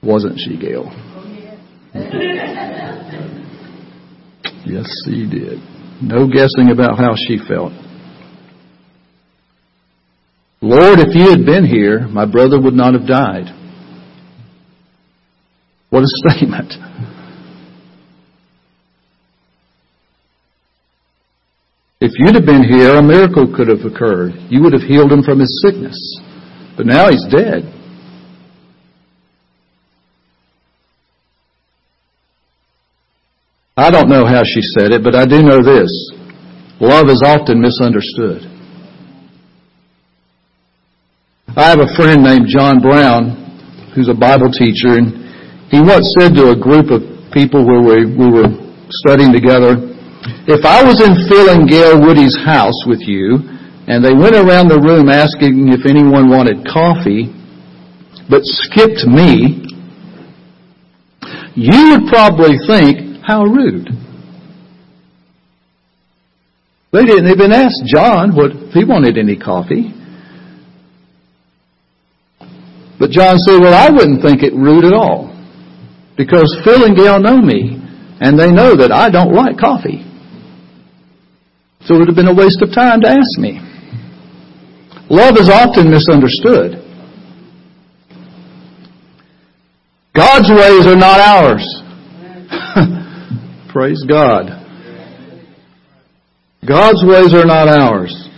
Wasn't 0.00 0.38
she, 0.38 0.56
Gail? 0.56 0.92
Yes, 4.64 4.86
she 5.04 5.26
did. 5.26 5.58
No 6.00 6.28
guessing 6.28 6.70
about 6.70 6.98
how 6.98 7.16
she 7.16 7.36
felt. 7.36 7.72
Lord, 10.62 11.00
if 11.00 11.16
you 11.16 11.30
had 11.30 11.44
been 11.44 11.64
here, 11.64 12.06
my 12.06 12.26
brother 12.26 12.60
would 12.60 12.74
not 12.74 12.94
have 12.94 13.08
died. 13.08 13.46
What 15.90 16.04
a 16.04 16.06
statement. 16.28 16.74
If 22.00 22.12
you'd 22.16 22.34
have 22.34 22.46
been 22.46 22.64
here, 22.64 22.96
a 22.96 23.02
miracle 23.02 23.46
could 23.54 23.68
have 23.68 23.84
occurred. 23.84 24.32
You 24.48 24.62
would 24.62 24.72
have 24.72 24.82
healed 24.82 25.12
him 25.12 25.22
from 25.22 25.38
his 25.38 25.62
sickness. 25.64 25.98
But 26.76 26.86
now 26.86 27.10
he's 27.10 27.24
dead. 27.30 27.68
I 33.76 33.90
don't 33.90 34.08
know 34.08 34.24
how 34.24 34.44
she 34.44 34.60
said 34.78 34.92
it, 34.92 35.04
but 35.04 35.14
I 35.14 35.26
do 35.26 35.42
know 35.42 35.62
this. 35.62 35.92
Love 36.80 37.08
is 37.08 37.22
often 37.24 37.60
misunderstood. 37.60 38.48
I 41.56 41.68
have 41.68 41.80
a 41.80 41.94
friend 41.96 42.22
named 42.22 42.46
John 42.48 42.80
Brown 42.80 43.92
who's 43.94 44.08
a 44.08 44.14
Bible 44.14 44.50
teacher, 44.52 44.96
and 44.96 45.68
he 45.70 45.80
once 45.80 46.14
said 46.18 46.32
to 46.34 46.50
a 46.50 46.56
group 46.56 46.90
of 46.90 47.02
people 47.32 47.66
where 47.66 47.82
we, 47.82 48.06
we 48.06 48.30
were 48.30 48.48
studying 48.88 49.32
together, 49.32 49.89
if 50.46 50.64
I 50.64 50.84
was 50.84 51.00
in 51.00 51.28
Phil 51.28 51.48
and 51.48 51.68
Gail 51.68 52.00
Woody's 52.00 52.36
house 52.44 52.76
with 52.86 53.00
you, 53.00 53.38
and 53.86 54.04
they 54.04 54.12
went 54.12 54.36
around 54.36 54.68
the 54.68 54.80
room 54.80 55.08
asking 55.08 55.72
if 55.72 55.86
anyone 55.88 56.28
wanted 56.28 56.66
coffee, 56.68 57.32
but 58.28 58.42
skipped 58.44 59.06
me, 59.06 59.64
you 61.56 61.90
would 61.90 62.08
probably 62.08 62.56
think, 62.66 63.24
how 63.26 63.44
rude. 63.44 63.88
They 66.92 67.04
didn't 67.04 67.28
even 67.28 67.52
ask 67.52 67.74
John 67.86 68.34
what 68.34 68.50
if 68.50 68.72
he 68.74 68.84
wanted 68.84 69.16
any 69.16 69.36
coffee. 69.36 69.94
But 72.98 73.10
John 73.10 73.38
said, 73.38 73.60
well, 73.60 73.72
I 73.72 73.90
wouldn't 73.90 74.22
think 74.22 74.42
it 74.42 74.52
rude 74.52 74.84
at 74.84 74.92
all. 74.92 75.34
Because 76.16 76.54
Phil 76.64 76.84
and 76.84 76.96
Gail 76.96 77.18
know 77.18 77.38
me, 77.38 77.80
and 78.20 78.38
they 78.38 78.50
know 78.50 78.76
that 78.76 78.92
I 78.92 79.08
don't 79.08 79.32
like 79.32 79.56
coffee. 79.56 80.04
So 81.82 81.94
it 81.94 81.98
would 81.98 82.08
have 82.08 82.16
been 82.16 82.28
a 82.28 82.34
waste 82.34 82.62
of 82.62 82.72
time 82.74 83.00
to 83.00 83.08
ask 83.08 83.38
me. 83.38 83.60
Love 85.08 85.36
is 85.36 85.48
often 85.48 85.90
misunderstood. 85.90 86.86
God's 90.14 90.50
ways 90.50 90.86
are 90.86 90.96
not 90.96 91.20
ours. 91.20 91.82
Praise 93.72 94.04
God. 94.08 94.60
God's 96.66 97.02
ways 97.04 97.34
are 97.34 97.46
not 97.46 97.68
ours. 97.68 98.28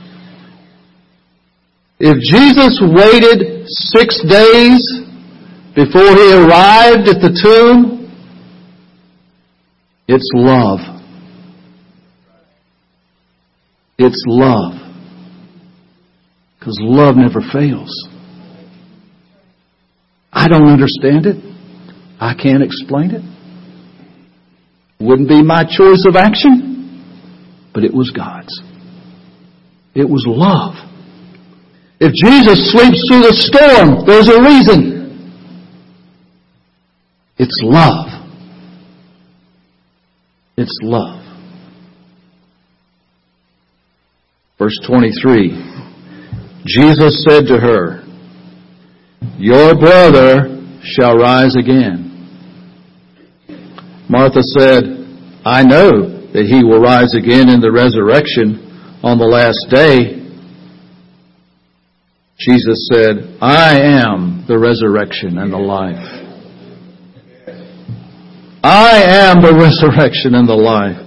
If 1.98 2.18
Jesus 2.20 2.80
waited 2.80 3.66
six 3.66 4.20
days 4.28 4.80
before 5.74 6.14
he 6.14 6.32
arrived 6.32 7.08
at 7.08 7.20
the 7.20 7.38
tomb, 7.42 8.10
it's 10.08 10.28
love. 10.34 11.01
It's 14.04 14.24
love. 14.26 14.72
Because 16.58 16.76
love 16.80 17.14
never 17.16 17.40
fails. 17.52 18.08
I 20.32 20.48
don't 20.48 20.66
understand 20.66 21.26
it. 21.26 21.36
I 22.20 22.34
can't 22.34 22.64
explain 22.64 23.12
it. 23.12 23.22
Wouldn't 25.00 25.28
be 25.28 25.42
my 25.42 25.62
choice 25.62 26.04
of 26.08 26.16
action, 26.16 27.70
but 27.72 27.84
it 27.84 27.94
was 27.94 28.10
God's. 28.10 28.60
It 29.94 30.08
was 30.08 30.24
love. 30.26 30.74
If 32.00 32.12
Jesus 32.14 32.72
sleeps 32.72 33.06
through 33.08 33.22
the 33.22 33.34
storm, 33.34 34.04
there's 34.04 34.28
a 34.28 34.42
reason. 34.42 34.92
It's 37.38 37.60
love. 37.62 38.08
It's 40.56 40.76
love. 40.82 41.22
Verse 44.58 44.78
23. 44.86 45.50
Jesus 46.66 47.24
said 47.24 47.46
to 47.46 47.58
her, 47.58 48.04
Your 49.38 49.74
brother 49.74 50.62
shall 50.82 51.16
rise 51.16 51.56
again. 51.56 52.10
Martha 54.08 54.42
said, 54.42 54.84
I 55.44 55.62
know 55.62 56.30
that 56.32 56.46
he 56.46 56.62
will 56.62 56.80
rise 56.80 57.14
again 57.14 57.48
in 57.48 57.60
the 57.60 57.72
resurrection 57.72 59.00
on 59.02 59.18
the 59.18 59.24
last 59.24 59.66
day. 59.70 60.20
Jesus 62.38 62.88
said, 62.92 63.38
I 63.40 63.78
am 63.80 64.44
the 64.46 64.58
resurrection 64.58 65.38
and 65.38 65.52
the 65.52 65.58
life. 65.58 66.22
I 68.62 69.02
am 69.02 69.42
the 69.42 69.54
resurrection 69.58 70.34
and 70.34 70.48
the 70.48 70.54
life. 70.54 70.98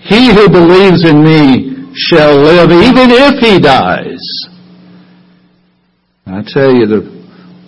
He 0.00 0.32
who 0.32 0.48
believes 0.48 1.04
in 1.08 1.22
me 1.22 1.69
shall 1.94 2.36
live 2.36 2.70
even 2.70 3.10
if 3.10 3.38
he 3.40 3.60
dies. 3.60 4.20
I 6.26 6.42
tell 6.46 6.72
you, 6.72 6.86
the, 6.86 7.00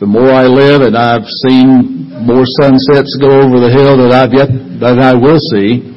the 0.01 0.07
more 0.07 0.31
I 0.31 0.47
live 0.47 0.83
and 0.83 0.97
I've 0.97 1.27
seen 1.47 2.11
more 2.25 2.45
sunsets 2.61 3.19
go 3.21 3.43
over 3.43 3.59
the 3.59 3.71
hill 3.71 3.97
that 3.99 4.13
I've 4.13 4.33
yet, 4.33 4.49
that 4.81 4.99
I 5.01 5.15
will 5.15 5.39
see, 5.39 5.91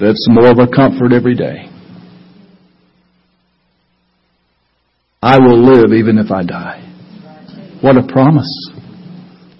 that's 0.00 0.26
more 0.28 0.50
of 0.50 0.58
a 0.58 0.68
comfort 0.68 1.12
every 1.12 1.34
day. 1.34 1.68
I 5.20 5.38
will 5.38 5.58
live 5.58 5.92
even 5.92 6.18
if 6.18 6.30
I 6.30 6.44
die. 6.44 6.84
What 7.80 7.96
a 7.96 8.06
promise. 8.06 8.70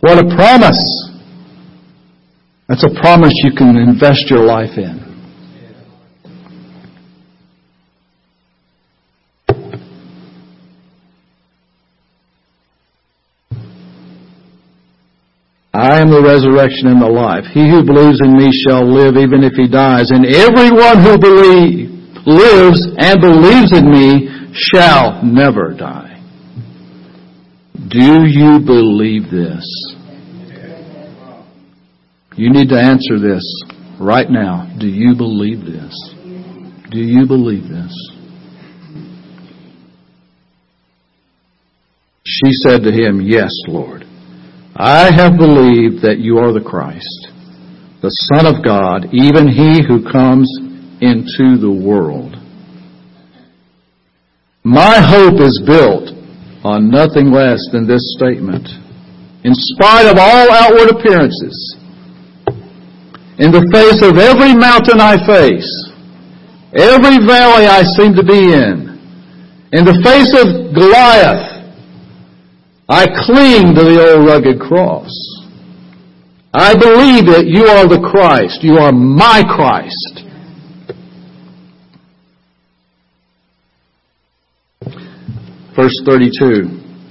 What 0.00 0.18
a 0.18 0.34
promise. 0.36 1.10
That's 2.68 2.84
a 2.84 3.00
promise 3.00 3.32
you 3.42 3.50
can 3.56 3.76
invest 3.76 4.30
your 4.30 4.44
life 4.44 4.78
in. 4.78 5.07
I 15.78 16.00
am 16.00 16.10
the 16.10 16.18
resurrection 16.18 16.88
and 16.88 17.00
the 17.00 17.06
life. 17.06 17.46
He 17.54 17.70
who 17.70 17.86
believes 17.86 18.18
in 18.18 18.34
me 18.34 18.50
shall 18.50 18.82
live 18.82 19.14
even 19.14 19.46
if 19.46 19.54
he 19.54 19.70
dies. 19.70 20.10
And 20.10 20.26
everyone 20.26 20.98
who 21.06 21.14
believe, 21.14 21.94
lives 22.26 22.82
and 22.98 23.22
believes 23.22 23.70
in 23.70 23.86
me 23.86 24.50
shall 24.58 25.22
never 25.22 25.72
die. 25.78 26.18
Do 27.78 28.26
you 28.26 28.58
believe 28.58 29.30
this? 29.30 29.62
You 32.34 32.50
need 32.50 32.70
to 32.70 32.80
answer 32.80 33.22
this 33.22 33.46
right 34.00 34.28
now. 34.28 34.66
Do 34.80 34.88
you 34.88 35.14
believe 35.14 35.60
this? 35.60 35.94
Do 36.90 36.98
you 36.98 37.24
believe 37.24 37.68
this? 37.68 37.94
She 42.26 42.50
said 42.66 42.82
to 42.82 42.90
him, 42.90 43.20
Yes, 43.20 43.50
Lord. 43.68 44.07
I 44.78 45.10
have 45.10 45.36
believed 45.36 46.06
that 46.06 46.22
you 46.22 46.38
are 46.38 46.54
the 46.54 46.62
Christ, 46.62 47.34
the 47.98 48.14
Son 48.30 48.46
of 48.46 48.62
God, 48.62 49.10
even 49.10 49.50
he 49.50 49.82
who 49.82 50.06
comes 50.06 50.46
into 51.02 51.58
the 51.58 51.66
world. 51.66 52.38
My 54.62 55.02
hope 55.02 55.42
is 55.42 55.58
built 55.66 56.14
on 56.62 56.94
nothing 56.94 57.34
less 57.34 57.58
than 57.74 57.90
this 57.90 58.14
statement. 58.14 58.70
In 59.42 59.50
spite 59.50 60.06
of 60.06 60.14
all 60.14 60.46
outward 60.46 60.94
appearances, 60.94 61.58
in 63.42 63.50
the 63.50 63.66
face 63.74 63.98
of 64.06 64.14
every 64.14 64.54
mountain 64.54 65.02
I 65.02 65.18
face, 65.26 65.66
every 66.78 67.18
valley 67.26 67.66
I 67.66 67.82
seem 67.98 68.14
to 68.14 68.22
be 68.22 68.54
in, 68.54 68.94
in 69.74 69.82
the 69.82 69.98
face 70.06 70.30
of 70.38 70.70
Goliath, 70.70 71.57
I 72.88 73.06
cling 73.06 73.74
to 73.74 73.84
the 73.84 74.16
old 74.16 74.26
rugged 74.26 74.60
cross. 74.60 75.12
I 76.54 76.72
believe 76.72 77.26
that 77.26 77.44
you 77.46 77.66
are 77.66 77.86
the 77.86 78.00
Christ. 78.00 78.64
You 78.64 78.78
are 78.78 78.92
my 78.92 79.44
Christ. 79.44 80.24
Verse 85.76 86.00
32. 86.06 86.64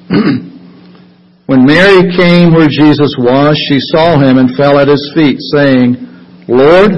when 1.46 1.64
Mary 1.64 2.10
came 2.18 2.54
where 2.54 2.68
Jesus 2.68 3.16
was, 3.20 3.56
she 3.70 3.80
saw 3.80 4.20
him 4.20 4.40
and 4.40 4.58
fell 4.58 4.80
at 4.80 4.88
his 4.88 5.12
feet, 5.14 5.38
saying, 5.54 5.96
Lord, 6.48 6.92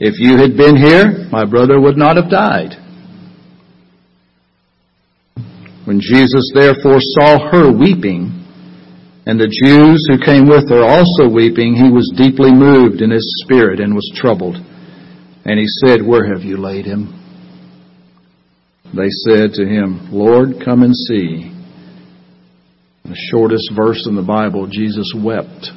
if 0.00 0.18
you 0.18 0.36
had 0.36 0.56
been 0.56 0.76
here, 0.76 1.28
my 1.30 1.44
brother 1.44 1.80
would 1.80 1.96
not 1.96 2.16
have 2.16 2.28
died. 2.28 2.74
When 5.84 6.00
Jesus 6.00 6.50
therefore 6.54 6.98
saw 7.00 7.50
her 7.50 7.72
weeping, 7.72 8.40
and 9.26 9.38
the 9.38 9.46
Jews 9.46 10.06
who 10.08 10.18
came 10.24 10.48
with 10.48 10.68
her 10.70 10.82
also 10.82 11.32
weeping, 11.32 11.74
he 11.74 11.90
was 11.90 12.12
deeply 12.16 12.52
moved 12.52 13.00
in 13.00 13.10
his 13.10 13.44
spirit 13.44 13.80
and 13.80 13.94
was 13.94 14.10
troubled. 14.14 14.56
And 15.44 15.58
he 15.58 15.66
said, 15.66 16.04
Where 16.04 16.32
have 16.32 16.42
you 16.42 16.56
laid 16.56 16.84
him? 16.84 17.16
They 18.94 19.08
said 19.08 19.52
to 19.54 19.66
him, 19.66 20.08
Lord, 20.10 20.62
come 20.64 20.82
and 20.82 20.94
see. 20.94 21.52
The 23.04 23.16
shortest 23.30 23.70
verse 23.74 24.06
in 24.06 24.16
the 24.16 24.22
Bible, 24.22 24.66
Jesus 24.66 25.12
wept. 25.16 25.70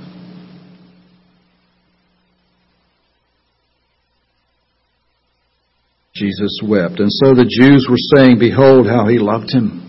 Jesus 6.15 6.59
wept. 6.63 6.99
And 6.99 7.11
so 7.11 7.33
the 7.33 7.49
Jews 7.49 7.87
were 7.89 7.97
saying, 8.15 8.39
Behold 8.39 8.87
how 8.87 9.07
he 9.07 9.17
loved 9.19 9.51
him. 9.51 9.82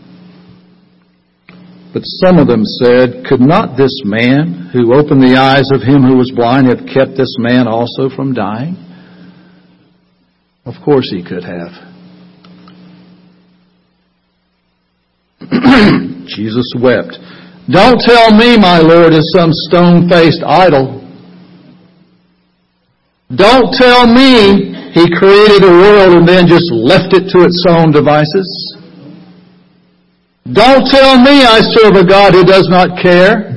But 1.94 2.02
some 2.04 2.38
of 2.38 2.48
them 2.48 2.64
said, 2.64 3.24
Could 3.24 3.40
not 3.40 3.78
this 3.78 4.02
man 4.04 4.70
who 4.72 4.92
opened 4.92 5.22
the 5.22 5.38
eyes 5.38 5.70
of 5.72 5.80
him 5.80 6.02
who 6.02 6.16
was 6.16 6.32
blind 6.34 6.66
have 6.66 6.90
kept 6.92 7.16
this 7.16 7.36
man 7.38 7.68
also 7.68 8.10
from 8.10 8.34
dying? 8.34 8.74
Of 10.66 10.74
course 10.84 11.08
he 11.08 11.22
could 11.22 11.44
have. 11.44 11.70
Jesus 16.26 16.66
wept. 16.82 17.14
Don't 17.70 18.00
tell 18.00 18.34
me 18.34 18.58
my 18.58 18.80
Lord 18.80 19.12
is 19.12 19.30
some 19.32 19.52
stone 19.52 20.08
faced 20.08 20.42
idol. 20.42 21.00
Don't 23.30 23.72
tell 23.72 24.06
me 24.06 24.74
he 24.92 25.14
created 25.14 25.62
a 25.62 25.70
world 25.70 26.18
and 26.18 26.26
then 26.28 26.48
just 26.48 26.72
left 26.72 27.14
it 27.14 27.30
to 27.30 27.44
its 27.46 27.64
own 27.68 27.92
devices. 27.92 28.50
Don't 30.52 30.86
tell 30.86 31.18
me 31.18 31.42
I 31.42 31.60
serve 31.60 31.96
a 31.96 32.04
God 32.04 32.34
who 32.34 32.44
does 32.44 32.68
not 32.68 33.00
care. 33.02 33.50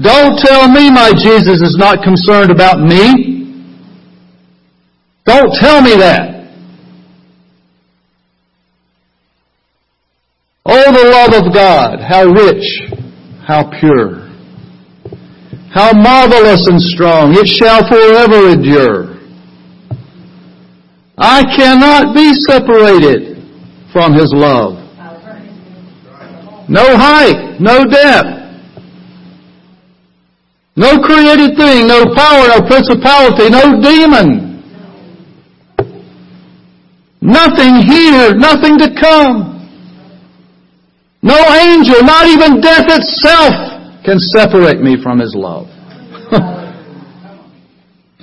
Don't 0.00 0.38
tell 0.38 0.68
me 0.68 0.90
my 0.90 1.12
Jesus 1.12 1.60
is 1.60 1.76
not 1.78 2.02
concerned 2.02 2.50
about 2.50 2.80
me. 2.80 3.74
Don't 5.26 5.52
tell 5.60 5.82
me 5.82 5.96
that. 5.96 6.38
Oh, 10.64 10.92
the 10.92 11.10
love 11.10 11.46
of 11.46 11.52
God, 11.52 12.00
how 12.00 12.24
rich, 12.24 12.64
how 13.46 13.70
pure, 13.80 14.28
how 15.74 15.92
marvelous 15.92 16.66
and 16.68 16.80
strong. 16.80 17.34
It 17.34 17.46
shall 17.46 17.86
forever 17.88 18.52
endure. 18.52 19.18
I 21.18 21.42
cannot 21.56 22.14
be 22.14 22.32
separated 22.32 23.37
from 23.92 24.14
His 24.14 24.32
love. 24.34 24.74
No 26.68 26.96
height, 26.96 27.60
no 27.60 27.84
depth, 27.84 28.38
no 30.76 31.00
created 31.00 31.56
thing, 31.56 31.88
no 31.88 32.14
power, 32.14 32.48
no 32.48 32.60
principality, 32.68 33.50
no 33.50 33.80
demon. 33.82 34.62
Nothing 37.20 37.82
here, 37.82 38.34
nothing 38.34 38.78
to 38.78 38.94
come. 38.94 39.58
No 41.20 41.34
angel, 41.34 42.02
not 42.02 42.26
even 42.28 42.60
death 42.60 42.86
itself 42.86 44.04
can 44.04 44.18
separate 44.18 44.80
me 44.80 44.96
from 45.02 45.18
His 45.18 45.34
love. 45.34 45.66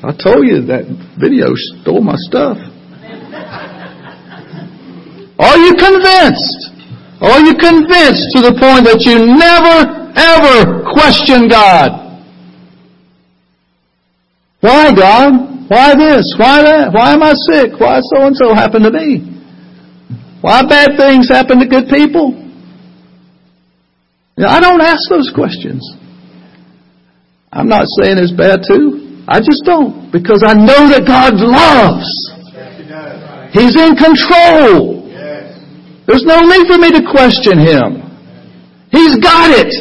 I 0.02 0.12
told 0.12 0.48
you 0.48 0.66
that 0.68 0.86
video 1.20 1.48
stole 1.56 2.02
my 2.02 2.16
stuff. 2.16 2.58
Are 5.40 5.58
you 5.58 5.76
convinced? 5.76 6.76
Are 7.22 7.40
you 7.40 7.56
convinced 7.56 8.32
to 8.36 8.40
the 8.44 8.56
point 8.60 8.86
that 8.88 9.04
you 9.04 9.24
never, 9.24 9.88
ever 10.16 10.84
question 10.92 11.48
God? 11.48 12.06
Why, 14.62 14.94
God? 14.96 15.56
Why 15.68 15.96
this? 15.96 16.26
Why 16.38 16.62
that? 16.62 16.94
Why 16.94 17.14
am 17.14 17.24
I 17.24 17.34
sick? 17.50 17.80
Why 17.80 18.00
so 18.14 18.28
and 18.28 18.36
so 18.36 18.54
happened 18.54 18.86
to 18.86 18.92
me? 18.92 19.36
Why 20.42 20.62
bad 20.68 20.98
things 20.98 21.28
happen 21.28 21.60
to 21.60 21.66
good 21.66 21.90
people? 21.90 22.34
I 24.38 24.60
don't 24.60 24.82
ask 24.82 25.10
those 25.10 25.32
questions. 25.34 25.82
I'm 27.52 27.68
not 27.68 27.88
saying 28.00 28.18
it's 28.20 28.32
bad 28.32 28.62
too. 28.68 29.24
I 29.28 29.40
just 29.40 29.64
don't 29.66 30.12
because 30.12 30.44
I 30.46 30.54
know 30.54 30.86
that 30.92 31.08
God 31.08 31.34
loves. 31.40 32.06
He's 33.54 33.76
in 33.76 33.96
control. 33.96 34.95
There's 36.08 36.24
no 36.24 36.42
need 36.42 36.68
for 36.68 36.78
me 36.78 36.92
to 36.92 37.02
question 37.10 37.58
Him. 37.58 38.06
He's 38.92 39.18
got 39.18 39.50
it. 39.52 39.74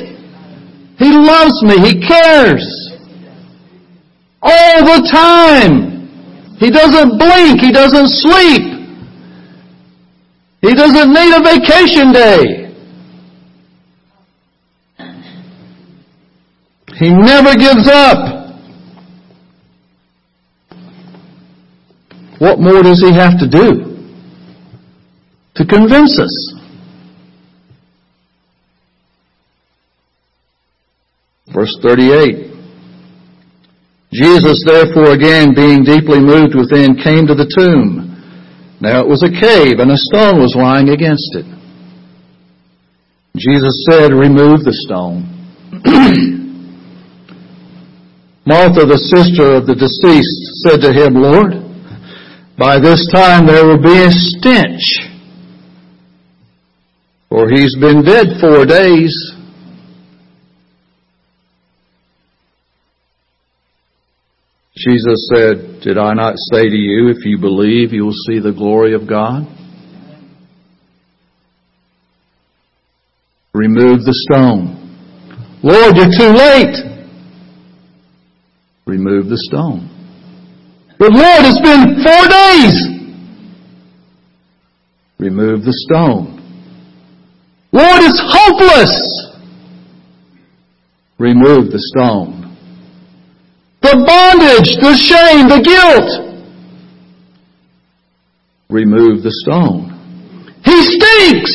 He 0.99 1.11
loves 1.13 1.63
me. 1.63 1.79
He 1.81 2.01
cares. 2.07 2.65
All 4.43 4.85
the 4.85 5.09
time. 5.11 6.57
He 6.59 6.71
doesn't 6.71 7.19
blink. 7.19 7.61
He 7.61 7.73
doesn't 7.73 8.09
sleep. 8.09 8.75
He 10.63 10.75
doesn't 10.75 11.13
need 11.13 11.35
a 11.35 11.43
vacation 11.43 12.13
day. 12.13 12.65
He 16.97 17.11
never 17.11 17.55
gives 17.55 17.89
up. 17.89 18.45
What 22.39 22.61
more 22.61 22.83
does 22.83 23.01
he 23.01 23.13
have 23.13 23.39
to 23.41 23.49
do 23.49 23.94
to 25.55 25.65
convince 25.65 26.19
us? 26.19 26.55
Verse 31.55 31.77
38. 31.83 32.53
Jesus 34.13 34.63
therefore 34.67 35.13
again 35.13 35.55
being 35.55 35.83
deeply 35.83 36.21
moved 36.21 36.55
within 36.55 36.97
came 36.97 37.27
to 37.27 37.35
the 37.35 37.51
tomb. 37.51 38.11
Now 38.81 39.01
it 39.01 39.09
was 39.09 39.23
a 39.23 39.31
cave 39.31 39.79
and 39.79 39.91
a 39.91 39.97
stone 39.97 40.41
was 40.41 40.55
lying 40.57 40.91
against 40.91 41.35
it. 41.35 41.47
Jesus 43.37 43.85
said, 43.91 44.13
remove 44.13 44.63
the 44.63 44.75
stone. 44.87 45.27
Martha, 48.47 48.85
the 48.87 48.99
sister 48.99 49.57
of 49.57 49.67
the 49.67 49.75
deceased, 49.75 50.39
said 50.63 50.79
to 50.85 50.93
him, 50.93 51.15
Lord, 51.17 51.65
by 52.59 52.79
this 52.79 53.09
time 53.11 53.47
there 53.47 53.67
will 53.67 53.83
be 53.83 54.05
a 54.05 54.13
stench, 54.13 54.85
for 57.29 57.49
he's 57.49 57.77
been 57.77 58.05
dead 58.05 58.27
four 58.41 58.65
days. 58.65 59.15
Jesus 64.77 65.31
said, 65.33 65.81
Did 65.83 65.99
I 65.99 66.15
not 66.15 66.35
say 66.53 66.69
to 66.69 66.77
you, 66.77 67.09
if 67.09 67.25
you 67.25 67.39
believe, 67.39 67.93
you 67.93 68.05
will 68.05 68.13
see 68.29 68.39
the 68.41 68.53
glory 68.53 68.95
of 68.95 69.09
God? 69.09 69.47
Remove 73.53 74.05
the 74.05 74.15
stone. 74.31 74.81
Lord, 75.63 75.97
you're 75.97 76.11
too 76.11 76.37
late 76.37 76.95
remove 78.87 79.29
the 79.29 79.39
stone. 79.51 79.91
But 80.99 81.11
Lord, 81.13 81.45
it's 81.45 81.61
been 81.61 81.99
four 82.05 82.25
days. 82.29 82.77
Remove 85.19 85.65
the 85.65 85.73
stone. 85.89 86.34
Lord, 87.75 88.03
it's 88.03 88.23
hopeless. 88.25 88.95
Remove 91.19 91.73
the 91.73 91.81
stone. 91.93 92.57
The 93.83 94.03
bondage, 94.07 94.77
the 94.81 94.95
shame, 94.95 95.49
the 95.49 95.61
guilt. 95.61 96.09
Remove 98.71 99.23
the 99.23 99.33
stone. 99.45 99.91
He 100.65 100.81
stinks. 100.83 101.53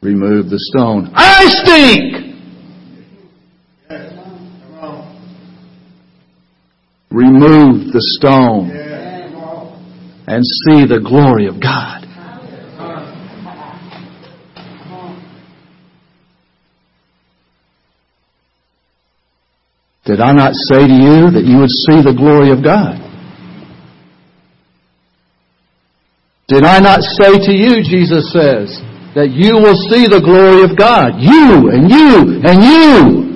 Remove 0.00 0.48
the 0.48 0.58
stone. 0.58 1.10
I 1.14 1.44
stink. 1.48 2.28
remove 7.10 7.92
the 7.92 8.00
stone 8.20 8.70
and 10.28 10.44
see 10.44 10.86
the 10.86 11.00
glory 11.00 11.46
of 11.46 11.60
God. 11.60 12.07
Did 20.08 20.22
I 20.22 20.32
not 20.32 20.54
say 20.54 20.88
to 20.88 20.96
you 21.04 21.28
that 21.36 21.44
you 21.44 21.60
would 21.60 21.68
see 21.84 22.00
the 22.00 22.16
glory 22.16 22.48
of 22.48 22.64
God? 22.64 22.96
Did 26.48 26.64
I 26.64 26.80
not 26.80 27.02
say 27.02 27.36
to 27.36 27.52
you, 27.52 27.84
Jesus 27.84 28.32
says, 28.32 28.80
that 29.12 29.28
you 29.36 29.60
will 29.60 29.76
see 29.76 30.08
the 30.08 30.24
glory 30.24 30.64
of 30.64 30.78
God? 30.80 31.20
You 31.20 31.68
and 31.68 31.90
you 31.92 32.40
and 32.40 32.56
you. 32.64 33.28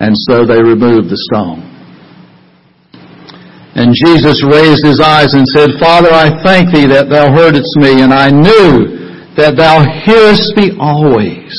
And 0.00 0.12
so 0.28 0.44
they 0.44 0.60
removed 0.60 1.08
the 1.08 1.16
stone. 1.32 1.64
And 3.74 3.96
Jesus 3.96 4.44
raised 4.44 4.84
his 4.84 5.00
eyes 5.00 5.32
and 5.32 5.48
said, 5.48 5.80
Father, 5.80 6.12
I 6.12 6.28
thank 6.44 6.74
thee 6.74 6.86
that 6.88 7.08
thou 7.08 7.32
heardest 7.32 7.72
me, 7.80 8.02
and 8.02 8.12
I 8.12 8.28
knew 8.28 9.03
that 9.36 9.56
thou 9.56 9.82
hearest 9.82 10.56
me 10.56 10.72
always. 10.78 11.52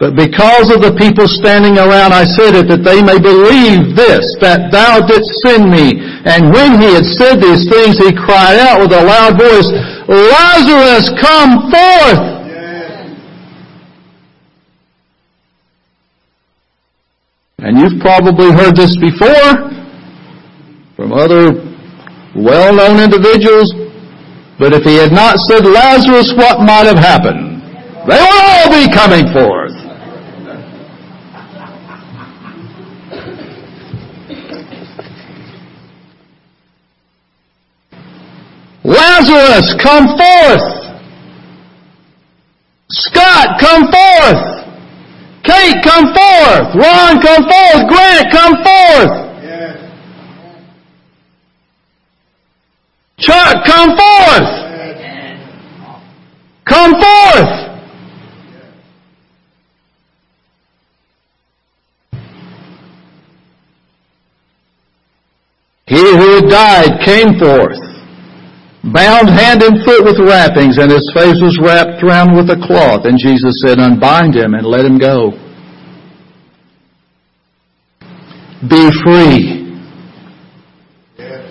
But 0.00 0.16
because 0.16 0.72
of 0.72 0.80
the 0.80 0.96
people 0.96 1.28
standing 1.28 1.76
around, 1.76 2.16
I 2.16 2.24
said 2.24 2.56
it, 2.56 2.72
that 2.72 2.80
they 2.80 3.04
may 3.04 3.20
believe 3.20 3.92
this, 3.92 4.24
that 4.40 4.72
thou 4.72 5.04
didst 5.04 5.28
send 5.44 5.68
me. 5.68 6.00
And 6.24 6.48
when 6.48 6.80
he 6.80 6.96
had 6.96 7.04
said 7.04 7.36
these 7.36 7.68
things, 7.68 8.00
he 8.00 8.08
cried 8.08 8.56
out 8.56 8.80
with 8.80 8.96
a 8.96 9.04
loud 9.04 9.36
voice, 9.36 9.68
Lazarus, 10.08 11.04
come 11.20 11.68
forth! 11.68 12.40
And 17.60 17.76
you've 17.76 18.00
probably 18.00 18.50
heard 18.56 18.74
this 18.74 18.96
before 18.96 19.68
from 20.96 21.12
other 21.12 21.52
well-known 22.34 23.04
individuals, 23.04 23.68
but 24.60 24.74
if 24.74 24.84
he 24.84 24.96
had 24.96 25.10
not 25.10 25.38
said 25.38 25.64
Lazarus, 25.64 26.34
what 26.36 26.60
might 26.60 26.84
have 26.84 26.98
happened? 26.98 27.62
They 28.06 28.20
will 28.20 28.40
all 28.44 28.68
be 28.68 28.92
coming 28.92 29.24
forth. 29.32 29.72
Lazarus, 38.84 39.74
come 39.82 40.08
forth! 40.18 40.68
Scott, 42.90 43.58
come 43.58 43.90
forth! 43.90 44.60
Kate, 45.42 45.82
come 45.82 46.12
forth. 46.12 46.76
Ron, 46.76 47.22
come 47.22 47.48
forth. 47.48 47.88
Grant, 47.88 48.30
come 48.30 48.56
forth. 48.62 49.29
Chuck, 53.20 53.64
come 53.66 53.96
forth. 53.96 54.60
Come 56.66 56.92
forth. 56.92 57.70
He 65.86 65.96
who 65.96 66.48
died 66.48 67.00
came 67.04 67.38
forth 67.38 67.76
bound 68.84 69.28
hand 69.28 69.62
and 69.62 69.84
foot 69.84 70.04
with 70.04 70.18
wrappings, 70.18 70.78
and 70.78 70.90
his 70.90 71.10
face 71.14 71.36
was 71.42 71.58
wrapped 71.60 72.02
round 72.02 72.36
with 72.36 72.48
a 72.50 72.66
cloth. 72.66 73.04
And 73.04 73.18
Jesus 73.18 73.60
said, 73.66 73.78
Unbind 73.78 74.34
him 74.34 74.54
and 74.54 74.64
let 74.64 74.84
him 74.84 74.98
go. 74.98 75.32
Be 78.68 78.90
free. 79.02 79.66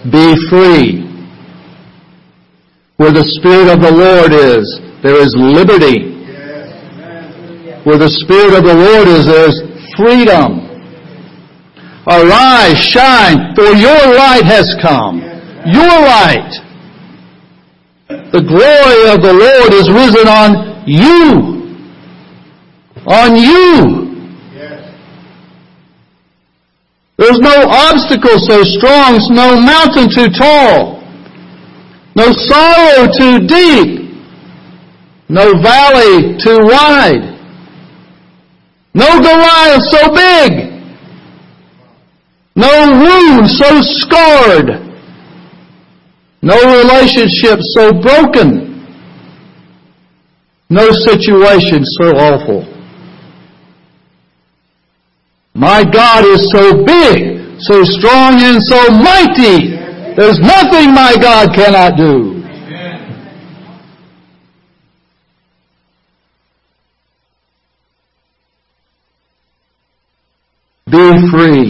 Be 0.09 0.35
free. 0.49 1.08
Where 2.99 3.15
the 3.15 3.23
Spirit 3.39 3.71
of 3.71 3.79
the 3.79 3.95
Lord 3.95 4.35
is, 4.35 4.67
there 4.99 5.15
is 5.15 5.31
liberty. 5.39 6.19
Where 7.87 7.97
the 7.97 8.11
Spirit 8.11 8.59
of 8.59 8.67
the 8.67 8.75
Lord 8.75 9.07
is, 9.07 9.23
there 9.23 9.47
is 9.47 9.55
freedom. 9.95 10.67
Arise, 12.03 12.75
shine, 12.75 13.55
for 13.55 13.71
your 13.71 14.03
light 14.19 14.43
has 14.43 14.75
come. 14.83 15.23
Your 15.63 15.87
light. 15.87 16.51
The 18.35 18.43
glory 18.43 19.01
of 19.15 19.23
the 19.23 19.31
Lord 19.31 19.71
is 19.79 19.87
risen 19.87 20.27
on 20.27 20.83
you. 20.83 21.79
On 23.07 23.31
you. 23.39 24.09
There's 27.15 27.39
no 27.39 27.63
obstacle 27.63 28.39
so 28.39 28.63
strong, 28.63 29.19
no 29.31 29.55
mountain 29.55 30.11
too 30.11 30.27
tall, 30.35 30.98
no 32.15 32.31
sorrow 32.31 33.07
too 33.17 33.47
deep, 33.47 34.11
no 35.29 35.53
valley 35.61 36.37
too 36.37 36.59
wide, 36.63 37.39
no 38.93 39.21
Goliath 39.21 39.83
so 39.83 40.13
big, 40.13 40.51
no 42.55 42.69
wound 43.03 43.49
so 43.49 43.81
scarred, 43.81 44.69
no 46.41 46.57
relationship 46.77 47.59
so 47.61 47.93
broken, 47.93 48.85
no 50.69 50.91
situation 50.91 51.83
so 51.83 52.11
awful. 52.17 52.75
My 55.55 55.83
God 55.83 56.25
is 56.25 56.49
so 56.51 56.83
big, 56.85 57.59
so 57.59 57.83
strong, 57.83 58.39
and 58.39 58.61
so 58.63 58.89
mighty. 58.91 59.78
There's 60.19 60.39
nothing 60.39 60.93
my 60.93 61.15
God 61.19 61.55
cannot 61.55 61.95
do. 61.95 62.43
Be 70.91 71.07
free. 71.31 71.63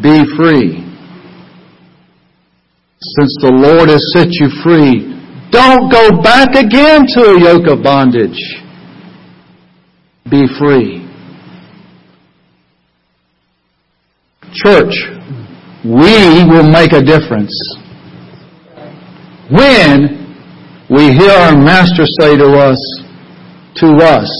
Be 0.00 0.24
free. 0.36 0.86
Since 3.02 3.36
the 3.42 3.52
Lord 3.52 3.90
has 3.90 4.02
set 4.14 4.28
you 4.30 4.48
free, 4.64 5.12
don't 5.50 5.90
go 5.90 6.22
back 6.22 6.54
again 6.54 7.04
to 7.14 7.20
a 7.34 7.40
yoke 7.40 7.66
of 7.66 7.82
bondage 7.82 8.60
be 10.30 10.46
free. 10.58 11.06
Church, 14.52 14.94
we 15.84 16.44
will 16.44 16.68
make 16.68 16.92
a 16.92 17.00
difference 17.00 17.54
when 19.50 20.20
we 20.90 21.12
hear 21.12 21.30
our 21.30 21.56
Master 21.56 22.04
say 22.20 22.36
to 22.36 22.46
us, 22.58 22.78
to 23.76 23.86
us, 23.96 24.30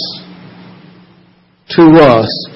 to 1.71 1.83
us, 2.03 2.49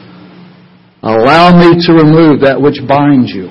allow 1.02 1.56
me 1.58 1.78
to 1.86 1.92
remove 1.92 2.40
that 2.40 2.60
which 2.60 2.80
binds 2.86 3.30
you. 3.30 3.48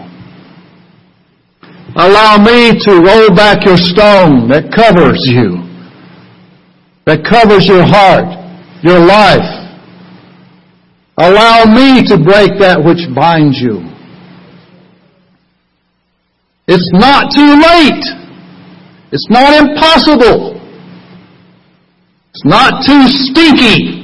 Allow 1.96 2.38
me 2.43 2.78
to 2.80 2.91
roll 2.91 3.36
back 3.36 3.65
your 3.65 3.78
stone 3.78 4.50
that 4.50 4.72
covers 4.74 5.22
you, 5.24 5.62
that 7.06 7.24
covers 7.24 7.67
your 7.67 7.84
heart, 7.86 8.26
your 8.84 9.00
life. 9.00 9.48
Allow 11.17 11.65
me 11.65 12.04
to 12.08 12.17
break 12.17 12.60
that 12.60 12.82
which 12.84 13.06
binds 13.15 13.60
you. 13.60 13.92
It's 16.67 16.89
not 16.93 17.32
too 17.36 17.60
late. 17.60 18.04
It's 19.12 19.28
not 19.30 19.54
impossible. 19.54 20.60
It's 22.32 22.45
not 22.45 22.86
too 22.86 23.08
stinky. 23.08 24.02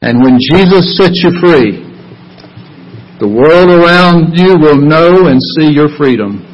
And 0.00 0.22
when 0.22 0.38
Jesus 0.38 0.96
sets 0.96 1.22
you 1.22 1.30
free, 1.40 1.82
the 3.20 3.28
world 3.28 3.70
around 3.70 4.34
you 4.34 4.58
will 4.58 4.80
know 4.80 5.26
and 5.26 5.40
see 5.40 5.70
your 5.70 5.88
freedom. 5.96 6.48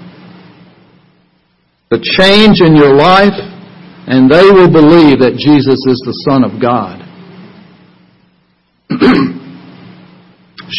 The 1.90 2.01
change 2.18 2.61
in 2.61 2.77
your 2.77 2.94
life 2.94 3.33
and 4.07 4.31
they 4.31 4.51
will 4.51 4.70
believe 4.70 5.20
that 5.20 5.37
Jesus 5.37 5.81
is 5.87 6.03
the 6.05 6.12
Son 6.29 6.44
of 6.44 6.61
God. 6.61 7.05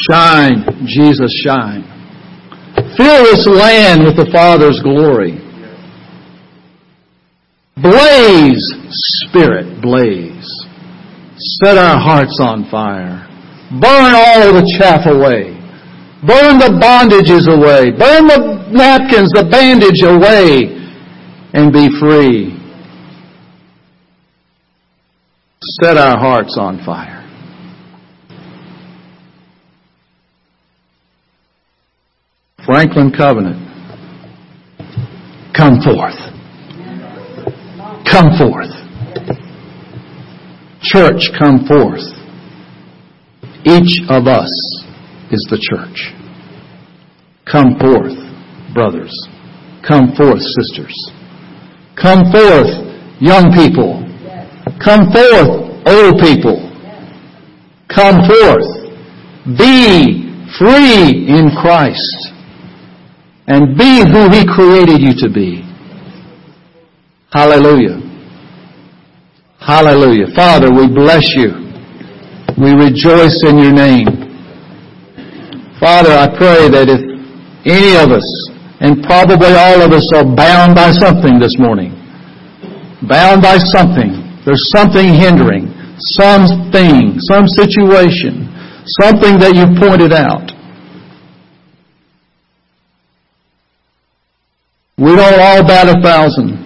shine, 0.10 0.86
Jesus, 0.86 1.32
shine. 1.44 1.84
Fill 2.98 3.24
this 3.24 3.48
land 3.48 4.04
with 4.04 4.16
the 4.16 4.30
Father's 4.32 4.82
glory. 4.82 5.38
Blaze, 7.78 8.64
Spirit, 8.90 9.82
blaze. 9.82 10.48
Set 11.64 11.78
our 11.78 11.98
hearts 11.98 12.38
on 12.42 12.70
fire. 12.70 13.26
Burn 13.72 14.14
all 14.14 14.54
the 14.54 14.76
chaff 14.78 15.06
away. 15.06 15.56
Burn 16.26 16.60
the 16.60 16.76
bondages 16.82 17.48
away. 17.48 17.92
Burn 17.92 18.28
the 18.28 18.68
napkins, 18.72 19.32
the 19.32 19.48
bandage 19.50 20.02
away, 20.04 20.76
and 21.54 21.72
be 21.72 21.88
free. 22.00 22.60
set 25.82 25.98
our 25.98 26.18
hearts 26.18 26.58
on 26.58 26.84
fire. 26.86 27.19
Franklin 32.70 33.12
Covenant, 33.12 33.58
come 35.58 35.82
forth. 35.82 36.14
Come 38.06 38.38
forth. 38.38 38.70
Church, 40.84 41.32
come 41.40 41.66
forth. 41.66 42.06
Each 43.66 44.04
of 44.08 44.28
us 44.28 44.54
is 45.32 45.48
the 45.50 45.58
church. 45.58 46.14
Come 47.52 47.80
forth, 47.80 48.14
brothers. 48.76 49.18
Come 49.82 50.14
forth, 50.16 50.42
sisters. 50.62 50.94
Come 52.00 52.32
forth, 52.32 52.70
young 53.20 53.50
people. 53.52 54.06
Come 54.78 55.10
forth, 55.12 55.90
old 55.90 56.22
people. 56.22 56.70
Come 57.90 58.30
forth. 58.30 59.58
Be 59.58 60.46
free 60.60 61.26
in 61.34 61.50
Christ. 61.60 62.36
And 63.50 63.76
be 63.76 64.06
who 64.06 64.30
He 64.30 64.46
created 64.46 65.02
you 65.02 65.14
to 65.26 65.34
be. 65.34 65.66
Hallelujah. 67.32 67.98
Hallelujah. 69.60 70.28
Father, 70.36 70.72
we 70.72 70.88
bless 70.88 71.26
you. 71.36 71.50
We 72.58 72.72
rejoice 72.78 73.42
in 73.44 73.58
your 73.58 73.74
name. 73.74 74.08
Father, 75.80 76.12
I 76.12 76.28
pray 76.28 76.70
that 76.70 76.90
if 76.90 77.02
any 77.66 77.96
of 77.98 78.12
us, 78.12 78.28
and 78.82 79.04
probably 79.04 79.54
all 79.54 79.82
of 79.82 79.92
us 79.92 80.08
are 80.14 80.24
bound 80.24 80.76
by 80.76 80.92
something 80.92 81.40
this 81.40 81.56
morning, 81.58 81.92
bound 83.08 83.42
by 83.42 83.58
something, 83.58 84.42
there's 84.46 84.70
something 84.72 85.14
hindering, 85.14 85.72
something, 86.18 87.20
some 87.32 87.48
situation, 87.48 88.48
something 89.02 89.38
that 89.40 89.54
you 89.56 89.66
pointed 89.80 90.14
out. 90.14 90.49
We 95.00 95.16
don't 95.16 95.40
all 95.40 95.64
bat 95.66 95.88
a 95.88 96.02
thousand. 96.02 96.60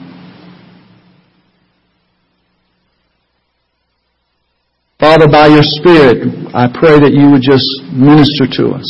Father, 4.99 5.27
by 5.27 5.47
your 5.47 5.61
Spirit, 5.61 6.33
I 6.55 6.65
pray 6.73 6.97
that 6.97 7.13
you 7.13 7.29
would 7.29 7.43
just 7.43 7.67
minister 7.93 8.49
to 8.57 8.73
us. 8.73 8.87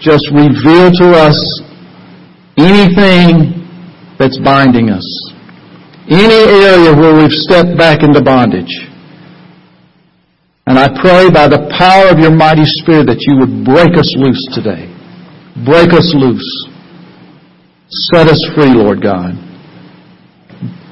Just 0.00 0.26
reveal 0.34 0.90
to 0.90 1.14
us 1.14 1.38
anything 2.58 3.62
that's 4.18 4.40
binding 4.42 4.90
us. 4.90 5.06
Any 6.10 6.42
area 6.50 6.90
where 6.90 7.14
we've 7.14 7.30
stepped 7.46 7.78
back 7.78 8.02
into 8.02 8.20
bondage. 8.20 8.74
And 10.66 10.76
I 10.76 10.88
pray 11.00 11.30
by 11.30 11.46
the 11.46 11.70
power 11.78 12.10
of 12.10 12.18
your 12.18 12.34
mighty 12.34 12.64
Spirit 12.64 13.06
that 13.06 13.22
you 13.22 13.38
would 13.38 13.62
break 13.62 13.94
us 13.94 14.10
loose 14.18 14.42
today. 14.50 14.90
Break 15.62 15.92
us 15.94 16.10
loose. 16.18 16.69
Set 17.90 18.28
us 18.28 18.40
free, 18.54 18.72
Lord 18.72 19.02
God. 19.02 19.34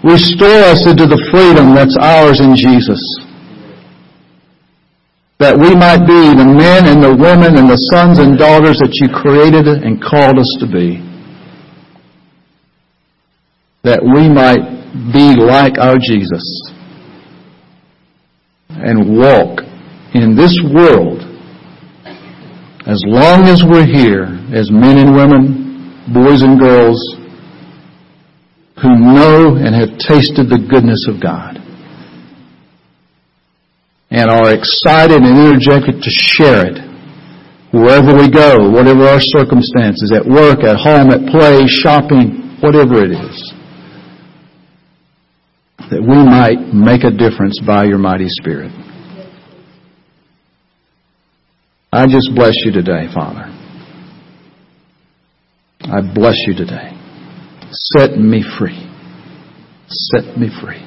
Restore 0.02 0.62
us 0.70 0.86
into 0.86 1.06
the 1.06 1.18
freedom 1.30 1.74
that's 1.74 1.96
ours 2.00 2.40
in 2.40 2.54
Jesus. 2.54 3.00
That 5.38 5.54
we 5.58 5.74
might 5.74 6.02
be 6.06 6.34
the 6.34 6.46
men 6.46 6.86
and 6.86 7.02
the 7.02 7.14
women 7.14 7.56
and 7.56 7.70
the 7.70 7.78
sons 7.90 8.18
and 8.18 8.36
daughters 8.36 8.78
that 8.78 8.90
you 8.94 9.08
created 9.08 9.66
and 9.66 10.02
called 10.02 10.38
us 10.38 10.50
to 10.58 10.66
be. 10.66 10.98
That 13.84 14.02
we 14.02 14.28
might 14.28 14.78
be 15.14 15.38
like 15.38 15.78
our 15.78 15.98
Jesus 15.98 16.42
and 18.70 19.16
walk 19.16 19.60
in 20.14 20.34
this 20.34 20.58
world 20.74 21.22
as 22.86 23.02
long 23.06 23.44
as 23.44 23.62
we're 23.62 23.86
here 23.86 24.24
as 24.54 24.70
men 24.70 24.96
and 24.98 25.14
women, 25.14 25.67
boys 26.12 26.42
and 26.42 26.58
girls 26.58 26.98
who 28.82 28.94
know 28.96 29.56
and 29.56 29.74
have 29.74 29.98
tasted 29.98 30.48
the 30.48 30.58
goodness 30.70 31.06
of 31.08 31.20
God 31.20 31.58
and 34.10 34.30
are 34.30 34.54
excited 34.54 35.20
and 35.20 35.36
energetic 35.36 36.00
to 36.00 36.10
share 36.10 36.66
it 36.66 36.78
wherever 37.72 38.16
we 38.16 38.30
go, 38.30 38.70
whatever 38.70 39.06
our 39.08 39.20
circumstances, 39.20 40.12
at 40.14 40.24
work, 40.24 40.64
at 40.64 40.76
home, 40.76 41.10
at 41.10 41.28
play, 41.28 41.66
shopping, 41.66 42.56
whatever 42.60 43.04
it 43.04 43.12
is. 43.12 43.54
that 45.90 46.02
we 46.02 46.20
might 46.20 46.60
make 46.74 47.04
a 47.04 47.10
difference 47.10 47.60
by 47.64 47.84
your 47.84 47.98
mighty 47.98 48.28
Spirit. 48.28 48.70
I 51.92 52.04
just 52.06 52.30
bless 52.34 52.52
you 52.64 52.72
today, 52.72 53.08
Father. 53.14 53.48
I 55.90 56.02
bless 56.02 56.36
you 56.46 56.54
today. 56.54 56.92
Set 57.70 58.18
me 58.18 58.44
free. 58.58 58.76
Set 59.88 60.36
me 60.38 60.48
free. 60.62 60.84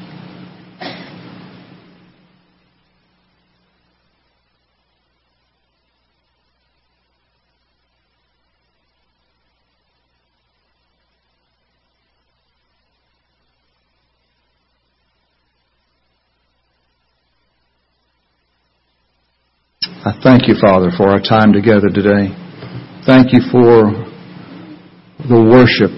I 20.04 20.14
thank 20.24 20.47
you, 20.47 20.56
Father, 20.62 20.89
for 20.95 21.10
our 21.10 21.20
time 21.20 21.54
together 21.54 21.89
today. 21.89 22.30
Thank 23.06 23.34
you 23.34 23.39
for 23.52 24.11
the 25.30 25.38
worship. 25.38 25.91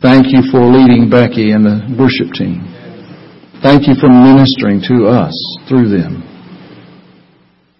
Thank 0.00 0.30
you 0.30 0.46
for 0.50 0.62
leading 0.62 1.10
Becky 1.10 1.52
and 1.52 1.64
the 1.64 1.82
worship 1.98 2.32
team. 2.32 2.62
Thank 3.62 3.88
you 3.88 3.94
for 3.98 4.08
ministering 4.08 4.80
to 4.86 5.08
us 5.08 5.34
through 5.68 5.90
them. 5.90 6.22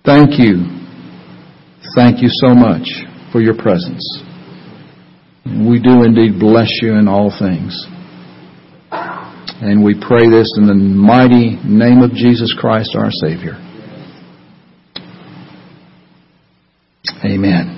Thank 0.04 0.38
you. 0.38 0.66
Thank 1.94 2.20
you 2.20 2.28
so 2.28 2.54
much 2.54 2.88
for 3.30 3.40
your 3.40 3.54
presence. 3.54 4.02
We 5.46 5.80
do 5.80 6.02
indeed 6.02 6.40
bless 6.40 6.68
you 6.82 6.94
in 6.94 7.08
all 7.08 7.30
things. 7.30 7.86
And 9.60 9.82
we 9.84 9.94
pray 9.94 10.28
this 10.28 10.52
in 10.56 10.66
the 10.66 10.74
mighty 10.74 11.56
name 11.64 12.02
of 12.02 12.12
Jesus 12.12 12.54
Christ, 12.58 12.94
our 12.96 13.10
Savior. 13.10 13.56
Amen. 17.24 17.77